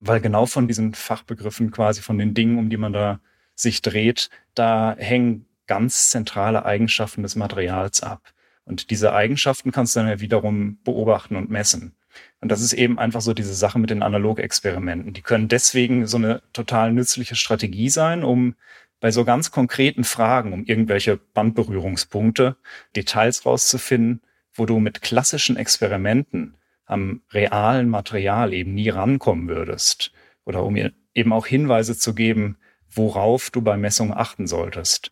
weil 0.00 0.20
genau 0.20 0.46
von 0.46 0.66
diesen 0.66 0.94
Fachbegriffen 0.94 1.70
quasi 1.70 2.02
von 2.02 2.18
den 2.18 2.34
Dingen, 2.34 2.58
um 2.58 2.68
die 2.68 2.76
man 2.76 2.92
da 2.92 3.20
sich 3.54 3.82
dreht, 3.82 4.28
da 4.54 4.96
hängen 4.98 5.46
ganz 5.66 6.10
zentrale 6.10 6.64
Eigenschaften 6.64 7.22
des 7.22 7.36
Materials 7.36 8.02
ab. 8.02 8.32
Und 8.64 8.90
diese 8.90 9.12
Eigenschaften 9.12 9.70
kannst 9.70 9.94
du 9.94 10.00
dann 10.00 10.08
ja 10.08 10.20
wiederum 10.20 10.78
beobachten 10.82 11.36
und 11.36 11.50
messen. 11.50 11.94
Und 12.40 12.50
das 12.50 12.60
ist 12.60 12.72
eben 12.72 12.98
einfach 12.98 13.20
so 13.20 13.34
diese 13.34 13.54
Sache 13.54 13.78
mit 13.78 13.90
den 13.90 14.02
Analogexperimenten. 14.02 15.12
Die 15.12 15.22
können 15.22 15.48
deswegen 15.48 16.06
so 16.06 16.16
eine 16.16 16.42
total 16.52 16.92
nützliche 16.92 17.36
Strategie 17.36 17.88
sein, 17.88 18.24
um 18.24 18.54
bei 19.00 19.10
so 19.10 19.24
ganz 19.24 19.50
konkreten 19.50 20.04
Fragen, 20.04 20.52
um 20.52 20.64
irgendwelche 20.64 21.16
Bandberührungspunkte, 21.16 22.56
Details 22.94 23.44
rauszufinden, 23.44 24.22
wo 24.54 24.66
du 24.66 24.78
mit 24.78 25.02
klassischen 25.02 25.56
Experimenten 25.56 26.54
am 26.86 27.22
realen 27.32 27.88
Material 27.88 28.52
eben 28.52 28.74
nie 28.74 28.90
rankommen 28.90 29.48
würdest. 29.48 30.12
Oder 30.44 30.62
um 30.64 30.76
eben 30.76 31.32
auch 31.32 31.46
Hinweise 31.46 31.98
zu 31.98 32.14
geben, 32.14 32.58
worauf 32.90 33.50
du 33.50 33.62
bei 33.62 33.76
Messungen 33.76 34.14
achten 34.14 34.46
solltest. 34.46 35.10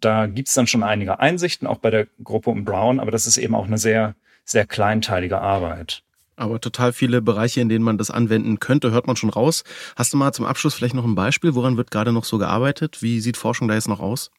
Da 0.00 0.26
gibt's 0.26 0.54
dann 0.54 0.66
schon 0.66 0.82
einige 0.82 1.20
Einsichten, 1.20 1.66
auch 1.66 1.78
bei 1.78 1.90
der 1.90 2.06
Gruppe 2.22 2.50
um 2.50 2.64
Brown, 2.64 3.00
aber 3.00 3.10
das 3.10 3.26
ist 3.26 3.36
eben 3.36 3.54
auch 3.54 3.66
eine 3.66 3.78
sehr, 3.78 4.16
sehr 4.44 4.66
kleinteilige 4.66 5.40
Arbeit. 5.40 6.02
Aber 6.40 6.58
total 6.58 6.94
viele 6.94 7.20
Bereiche, 7.20 7.60
in 7.60 7.68
denen 7.68 7.84
man 7.84 7.98
das 7.98 8.10
anwenden 8.10 8.60
könnte, 8.60 8.92
hört 8.92 9.06
man 9.06 9.14
schon 9.14 9.28
raus. 9.28 9.62
Hast 9.94 10.14
du 10.14 10.16
mal 10.16 10.32
zum 10.32 10.46
Abschluss 10.46 10.74
vielleicht 10.74 10.94
noch 10.94 11.04
ein 11.04 11.14
Beispiel? 11.14 11.54
Woran 11.54 11.76
wird 11.76 11.90
gerade 11.90 12.12
noch 12.12 12.24
so 12.24 12.38
gearbeitet? 12.38 13.02
Wie 13.02 13.20
sieht 13.20 13.36
Forschung 13.36 13.68
da 13.68 13.74
jetzt 13.74 13.88
noch 13.88 14.00
aus? 14.00 14.30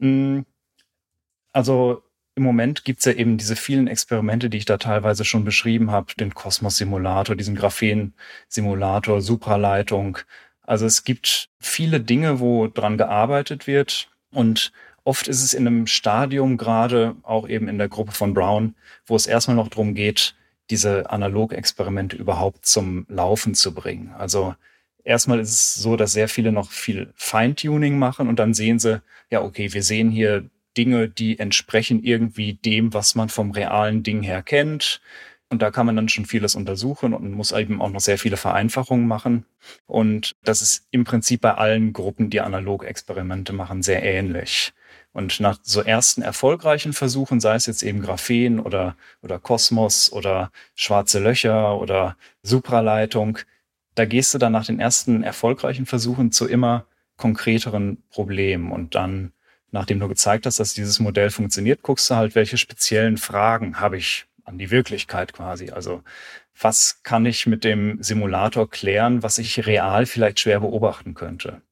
Mm, 0.00 0.40
also 1.54 2.02
im 2.34 2.42
Moment 2.42 2.84
gibt 2.84 2.98
es 2.98 3.06
ja 3.06 3.12
eben 3.12 3.38
diese 3.38 3.56
vielen 3.56 3.86
Experimente, 3.86 4.50
die 4.50 4.58
ich 4.58 4.66
da 4.66 4.76
teilweise 4.76 5.24
schon 5.24 5.44
beschrieben 5.44 5.90
habe, 5.90 6.14
den 6.14 6.34
Kosmos-Simulator, 6.34 7.34
diesen 7.36 7.56
Graphen-Simulator, 7.56 9.22
Supraleitung. 9.22 10.18
Also 10.60 10.84
es 10.84 11.04
gibt 11.04 11.48
viele 11.58 12.00
Dinge, 12.00 12.40
wo 12.40 12.66
dran 12.66 12.98
gearbeitet 12.98 13.66
wird 13.66 14.10
und 14.30 14.72
oft 15.04 15.26
ist 15.26 15.42
es 15.42 15.54
in 15.54 15.66
einem 15.66 15.86
Stadium 15.86 16.58
gerade 16.58 17.16
auch 17.22 17.48
eben 17.48 17.66
in 17.66 17.78
der 17.78 17.88
Gruppe 17.88 18.12
von 18.12 18.34
Brown, 18.34 18.74
wo 19.06 19.16
es 19.16 19.26
erstmal 19.26 19.56
noch 19.56 19.68
darum 19.68 19.94
geht, 19.94 20.34
diese 20.70 21.10
Analogexperimente 21.10 22.16
überhaupt 22.16 22.64
zum 22.64 23.06
Laufen 23.08 23.54
zu 23.54 23.74
bringen. 23.74 24.14
Also 24.16 24.54
erstmal 25.04 25.40
ist 25.40 25.50
es 25.50 25.74
so, 25.74 25.96
dass 25.96 26.12
sehr 26.12 26.28
viele 26.28 26.52
noch 26.52 26.70
viel 26.70 27.12
Feintuning 27.16 27.98
machen 27.98 28.28
und 28.28 28.38
dann 28.38 28.54
sehen 28.54 28.78
sie, 28.78 29.02
ja, 29.30 29.42
okay, 29.42 29.72
wir 29.72 29.82
sehen 29.82 30.10
hier 30.10 30.48
Dinge, 30.76 31.08
die 31.08 31.38
entsprechen 31.38 32.02
irgendwie 32.02 32.54
dem, 32.54 32.94
was 32.94 33.14
man 33.14 33.28
vom 33.28 33.50
realen 33.50 34.02
Ding 34.02 34.22
her 34.22 34.42
kennt. 34.42 35.00
Und 35.50 35.62
da 35.62 35.72
kann 35.72 35.84
man 35.84 35.96
dann 35.96 36.08
schon 36.08 36.26
vieles 36.26 36.54
untersuchen 36.54 37.12
und 37.12 37.32
muss 37.32 37.50
eben 37.50 37.82
auch 37.82 37.90
noch 37.90 38.00
sehr 38.00 38.18
viele 38.18 38.36
Vereinfachungen 38.36 39.08
machen. 39.08 39.44
Und 39.86 40.32
das 40.44 40.62
ist 40.62 40.86
im 40.92 41.02
Prinzip 41.02 41.40
bei 41.40 41.54
allen 41.54 41.92
Gruppen, 41.92 42.30
die 42.30 42.40
Analogexperimente 42.40 43.52
machen, 43.52 43.82
sehr 43.82 44.04
ähnlich. 44.04 44.72
Und 45.12 45.40
nach 45.40 45.58
so 45.62 45.82
ersten 45.82 46.22
erfolgreichen 46.22 46.92
Versuchen, 46.92 47.40
sei 47.40 47.56
es 47.56 47.66
jetzt 47.66 47.82
eben 47.82 48.00
Graphen 48.00 48.60
oder, 48.60 48.96
oder 49.22 49.40
Kosmos 49.40 50.12
oder 50.12 50.52
schwarze 50.76 51.18
Löcher 51.18 51.78
oder 51.80 52.16
Supraleitung, 52.42 53.38
da 53.96 54.04
gehst 54.04 54.32
du 54.32 54.38
dann 54.38 54.52
nach 54.52 54.66
den 54.66 54.78
ersten 54.78 55.24
erfolgreichen 55.24 55.84
Versuchen 55.84 56.30
zu 56.30 56.46
immer 56.46 56.86
konkreteren 57.16 58.04
Problemen 58.10 58.70
und 58.70 58.94
dann 58.94 59.32
nachdem 59.72 60.00
du 60.00 60.08
gezeigt 60.08 60.46
hast, 60.46 60.58
dass 60.58 60.74
dieses 60.74 61.00
Modell 61.00 61.30
funktioniert, 61.30 61.82
guckst 61.82 62.10
du 62.10 62.16
halt, 62.16 62.34
welche 62.34 62.56
speziellen 62.56 63.16
Fragen 63.16 63.80
habe 63.80 63.98
ich 63.98 64.26
an 64.44 64.58
die 64.58 64.70
Wirklichkeit 64.70 65.32
quasi. 65.32 65.70
Also 65.70 66.02
was 66.58 67.02
kann 67.02 67.26
ich 67.26 67.46
mit 67.46 67.64
dem 67.64 68.02
Simulator 68.02 68.68
klären, 68.68 69.22
was 69.22 69.38
ich 69.38 69.66
real 69.66 70.06
vielleicht 70.06 70.40
schwer 70.40 70.60
beobachten 70.60 71.14
könnte. 71.14 71.62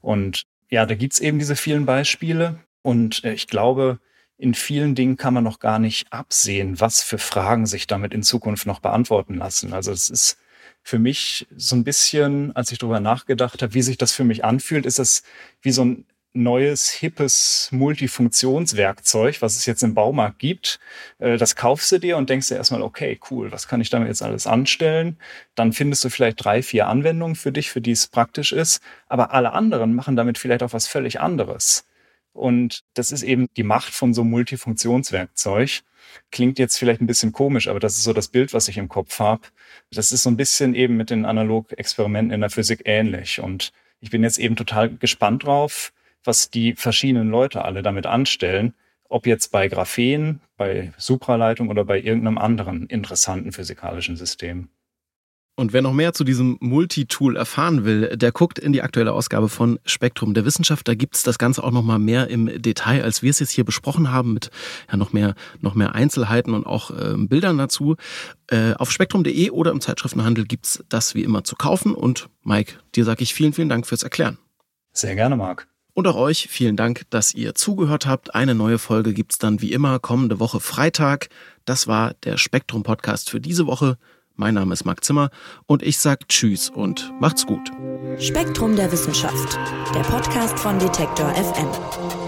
Und 0.00 0.42
ja, 0.68 0.86
da 0.86 0.94
gibt's 0.94 1.20
eben 1.20 1.38
diese 1.38 1.56
vielen 1.56 1.86
Beispiele 1.86 2.60
und 2.82 3.24
äh, 3.24 3.32
ich 3.32 3.46
glaube, 3.46 4.00
in 4.38 4.54
vielen 4.54 4.94
Dingen 4.94 5.16
kann 5.16 5.34
man 5.34 5.44
noch 5.44 5.60
gar 5.60 5.78
nicht 5.78 6.12
absehen, 6.12 6.80
was 6.80 7.02
für 7.02 7.18
Fragen 7.18 7.66
sich 7.66 7.86
damit 7.86 8.12
in 8.12 8.22
Zukunft 8.22 8.66
noch 8.66 8.80
beantworten 8.80 9.36
lassen. 9.36 9.72
Also 9.72 9.92
es 9.92 10.08
ist 10.08 10.38
für 10.82 10.98
mich 10.98 11.46
so 11.54 11.76
ein 11.76 11.84
bisschen, 11.84 12.54
als 12.56 12.72
ich 12.72 12.78
darüber 12.78 12.98
nachgedacht 13.00 13.62
habe, 13.62 13.74
wie 13.74 13.82
sich 13.82 13.98
das 13.98 14.12
für 14.12 14.24
mich 14.24 14.44
anfühlt, 14.44 14.84
ist 14.84 14.98
es 14.98 15.22
wie 15.60 15.70
so 15.70 15.84
ein 15.84 16.06
neues, 16.34 16.90
hippes 16.90 17.68
Multifunktionswerkzeug, 17.72 19.42
was 19.42 19.56
es 19.56 19.66
jetzt 19.66 19.82
im 19.82 19.94
Baumarkt 19.94 20.38
gibt. 20.38 20.80
Äh, 21.18 21.36
das 21.36 21.56
kaufst 21.56 21.92
du 21.92 21.98
dir 21.98 22.16
und 22.16 22.30
denkst 22.30 22.48
dir 22.48 22.56
erstmal, 22.56 22.82
okay, 22.82 23.18
cool, 23.30 23.52
was 23.52 23.68
kann 23.68 23.80
ich 23.80 23.90
damit 23.90 24.08
jetzt 24.08 24.22
alles 24.22 24.46
anstellen? 24.46 25.18
Dann 25.54 25.72
findest 25.72 26.04
du 26.04 26.08
vielleicht 26.08 26.42
drei, 26.42 26.62
vier 26.62 26.88
Anwendungen 26.88 27.36
für 27.36 27.52
dich, 27.52 27.70
für 27.70 27.80
die 27.80 27.92
es 27.92 28.06
praktisch 28.06 28.52
ist. 28.52 28.82
Aber 29.08 29.32
alle 29.32 29.52
anderen 29.52 29.94
machen 29.94 30.16
damit 30.16 30.38
vielleicht 30.38 30.62
auch 30.62 30.72
was 30.72 30.88
völlig 30.88 31.20
anderes. 31.20 31.84
Und 32.32 32.84
das 32.94 33.12
ist 33.12 33.22
eben 33.22 33.48
die 33.56 33.62
Macht 33.62 33.92
von 33.92 34.14
so 34.14 34.24
Multifunktionswerkzeug. 34.24 35.82
Klingt 36.30 36.58
jetzt 36.58 36.78
vielleicht 36.78 37.00
ein 37.00 37.06
bisschen 37.06 37.32
komisch, 37.32 37.68
aber 37.68 37.78
das 37.78 37.96
ist 37.96 38.04
so 38.04 38.12
das 38.12 38.28
Bild, 38.28 38.54
was 38.54 38.68
ich 38.68 38.78
im 38.78 38.88
Kopf 38.88 39.18
habe. 39.18 39.42
Das 39.92 40.12
ist 40.12 40.22
so 40.22 40.30
ein 40.30 40.36
bisschen 40.36 40.74
eben 40.74 40.96
mit 40.96 41.10
den 41.10 41.26
Analog-Experimenten 41.26 42.32
in 42.32 42.40
der 42.40 42.50
Physik 42.50 42.82
ähnlich. 42.86 43.40
Und 43.40 43.72
ich 44.00 44.10
bin 44.10 44.22
jetzt 44.22 44.38
eben 44.38 44.56
total 44.56 44.90
gespannt 44.96 45.44
drauf, 45.44 45.92
was 46.24 46.50
die 46.50 46.74
verschiedenen 46.74 47.30
Leute 47.30 47.64
alle 47.64 47.82
damit 47.82 48.06
anstellen, 48.06 48.74
ob 49.08 49.26
jetzt 49.26 49.52
bei 49.52 49.68
Graphen, 49.68 50.40
bei 50.56 50.92
Supraleitung 50.96 51.68
oder 51.68 51.84
bei 51.84 52.00
irgendeinem 52.00 52.38
anderen 52.38 52.86
interessanten 52.86 53.52
physikalischen 53.52 54.16
System. 54.16 54.68
Und 55.54 55.74
wer 55.74 55.82
noch 55.82 55.92
mehr 55.92 56.14
zu 56.14 56.24
diesem 56.24 56.56
Multitool 56.60 57.36
erfahren 57.36 57.84
will, 57.84 58.16
der 58.16 58.32
guckt 58.32 58.58
in 58.58 58.72
die 58.72 58.80
aktuelle 58.80 59.12
Ausgabe 59.12 59.50
von 59.50 59.78
Spektrum 59.84 60.32
der 60.32 60.46
Wissenschaft. 60.46 60.88
Da 60.88 60.94
gibt's 60.94 61.24
das 61.24 61.36
Ganze 61.36 61.62
auch 61.62 61.70
noch 61.70 61.82
mal 61.82 61.98
mehr 61.98 62.28
im 62.28 62.62
Detail, 62.62 63.04
als 63.04 63.22
wir 63.22 63.28
es 63.28 63.38
jetzt 63.38 63.50
hier 63.50 63.64
besprochen 63.64 64.10
haben, 64.10 64.32
mit 64.32 64.50
ja 64.90 64.96
noch 64.96 65.12
mehr, 65.12 65.34
noch 65.60 65.74
mehr 65.74 65.94
Einzelheiten 65.94 66.54
und 66.54 66.64
auch 66.64 66.90
äh, 66.90 67.16
Bildern 67.18 67.58
dazu. 67.58 67.96
Äh, 68.46 68.72
auf 68.74 68.90
spektrum.de 68.90 69.50
oder 69.50 69.72
im 69.72 69.82
Zeitschriftenhandel 69.82 70.46
gibt's 70.46 70.82
das 70.88 71.14
wie 71.14 71.22
immer 71.22 71.44
zu 71.44 71.54
kaufen. 71.54 71.94
Und 71.94 72.30
Mike, 72.42 72.76
dir 72.94 73.04
sage 73.04 73.22
ich 73.22 73.34
vielen, 73.34 73.52
vielen 73.52 73.68
Dank 73.68 73.86
fürs 73.86 74.02
Erklären. 74.02 74.38
Sehr 74.92 75.14
gerne, 75.14 75.36
Marc. 75.36 75.71
Und 75.94 76.06
auch 76.06 76.16
euch 76.16 76.48
vielen 76.48 76.76
Dank, 76.76 77.02
dass 77.10 77.34
ihr 77.34 77.54
zugehört 77.54 78.06
habt. 78.06 78.34
Eine 78.34 78.54
neue 78.54 78.78
Folge 78.78 79.12
gibt's 79.12 79.38
dann 79.38 79.60
wie 79.60 79.72
immer 79.72 79.98
kommende 79.98 80.40
Woche 80.40 80.58
Freitag. 80.58 81.28
Das 81.64 81.86
war 81.86 82.14
der 82.24 82.38
Spektrum 82.38 82.82
Podcast 82.82 83.28
für 83.28 83.40
diese 83.40 83.66
Woche. 83.66 83.98
Mein 84.34 84.54
Name 84.54 84.72
ist 84.72 84.86
Marc 84.86 85.04
Zimmer 85.04 85.30
und 85.66 85.82
ich 85.82 85.98
sag 85.98 86.28
Tschüss 86.28 86.70
und 86.70 87.12
macht's 87.20 87.46
gut. 87.46 87.70
Spektrum 88.18 88.74
der 88.74 88.90
Wissenschaft, 88.90 89.58
der 89.94 90.00
Podcast 90.00 90.58
von 90.58 90.78
Detektor 90.78 91.28
FM. 91.34 92.21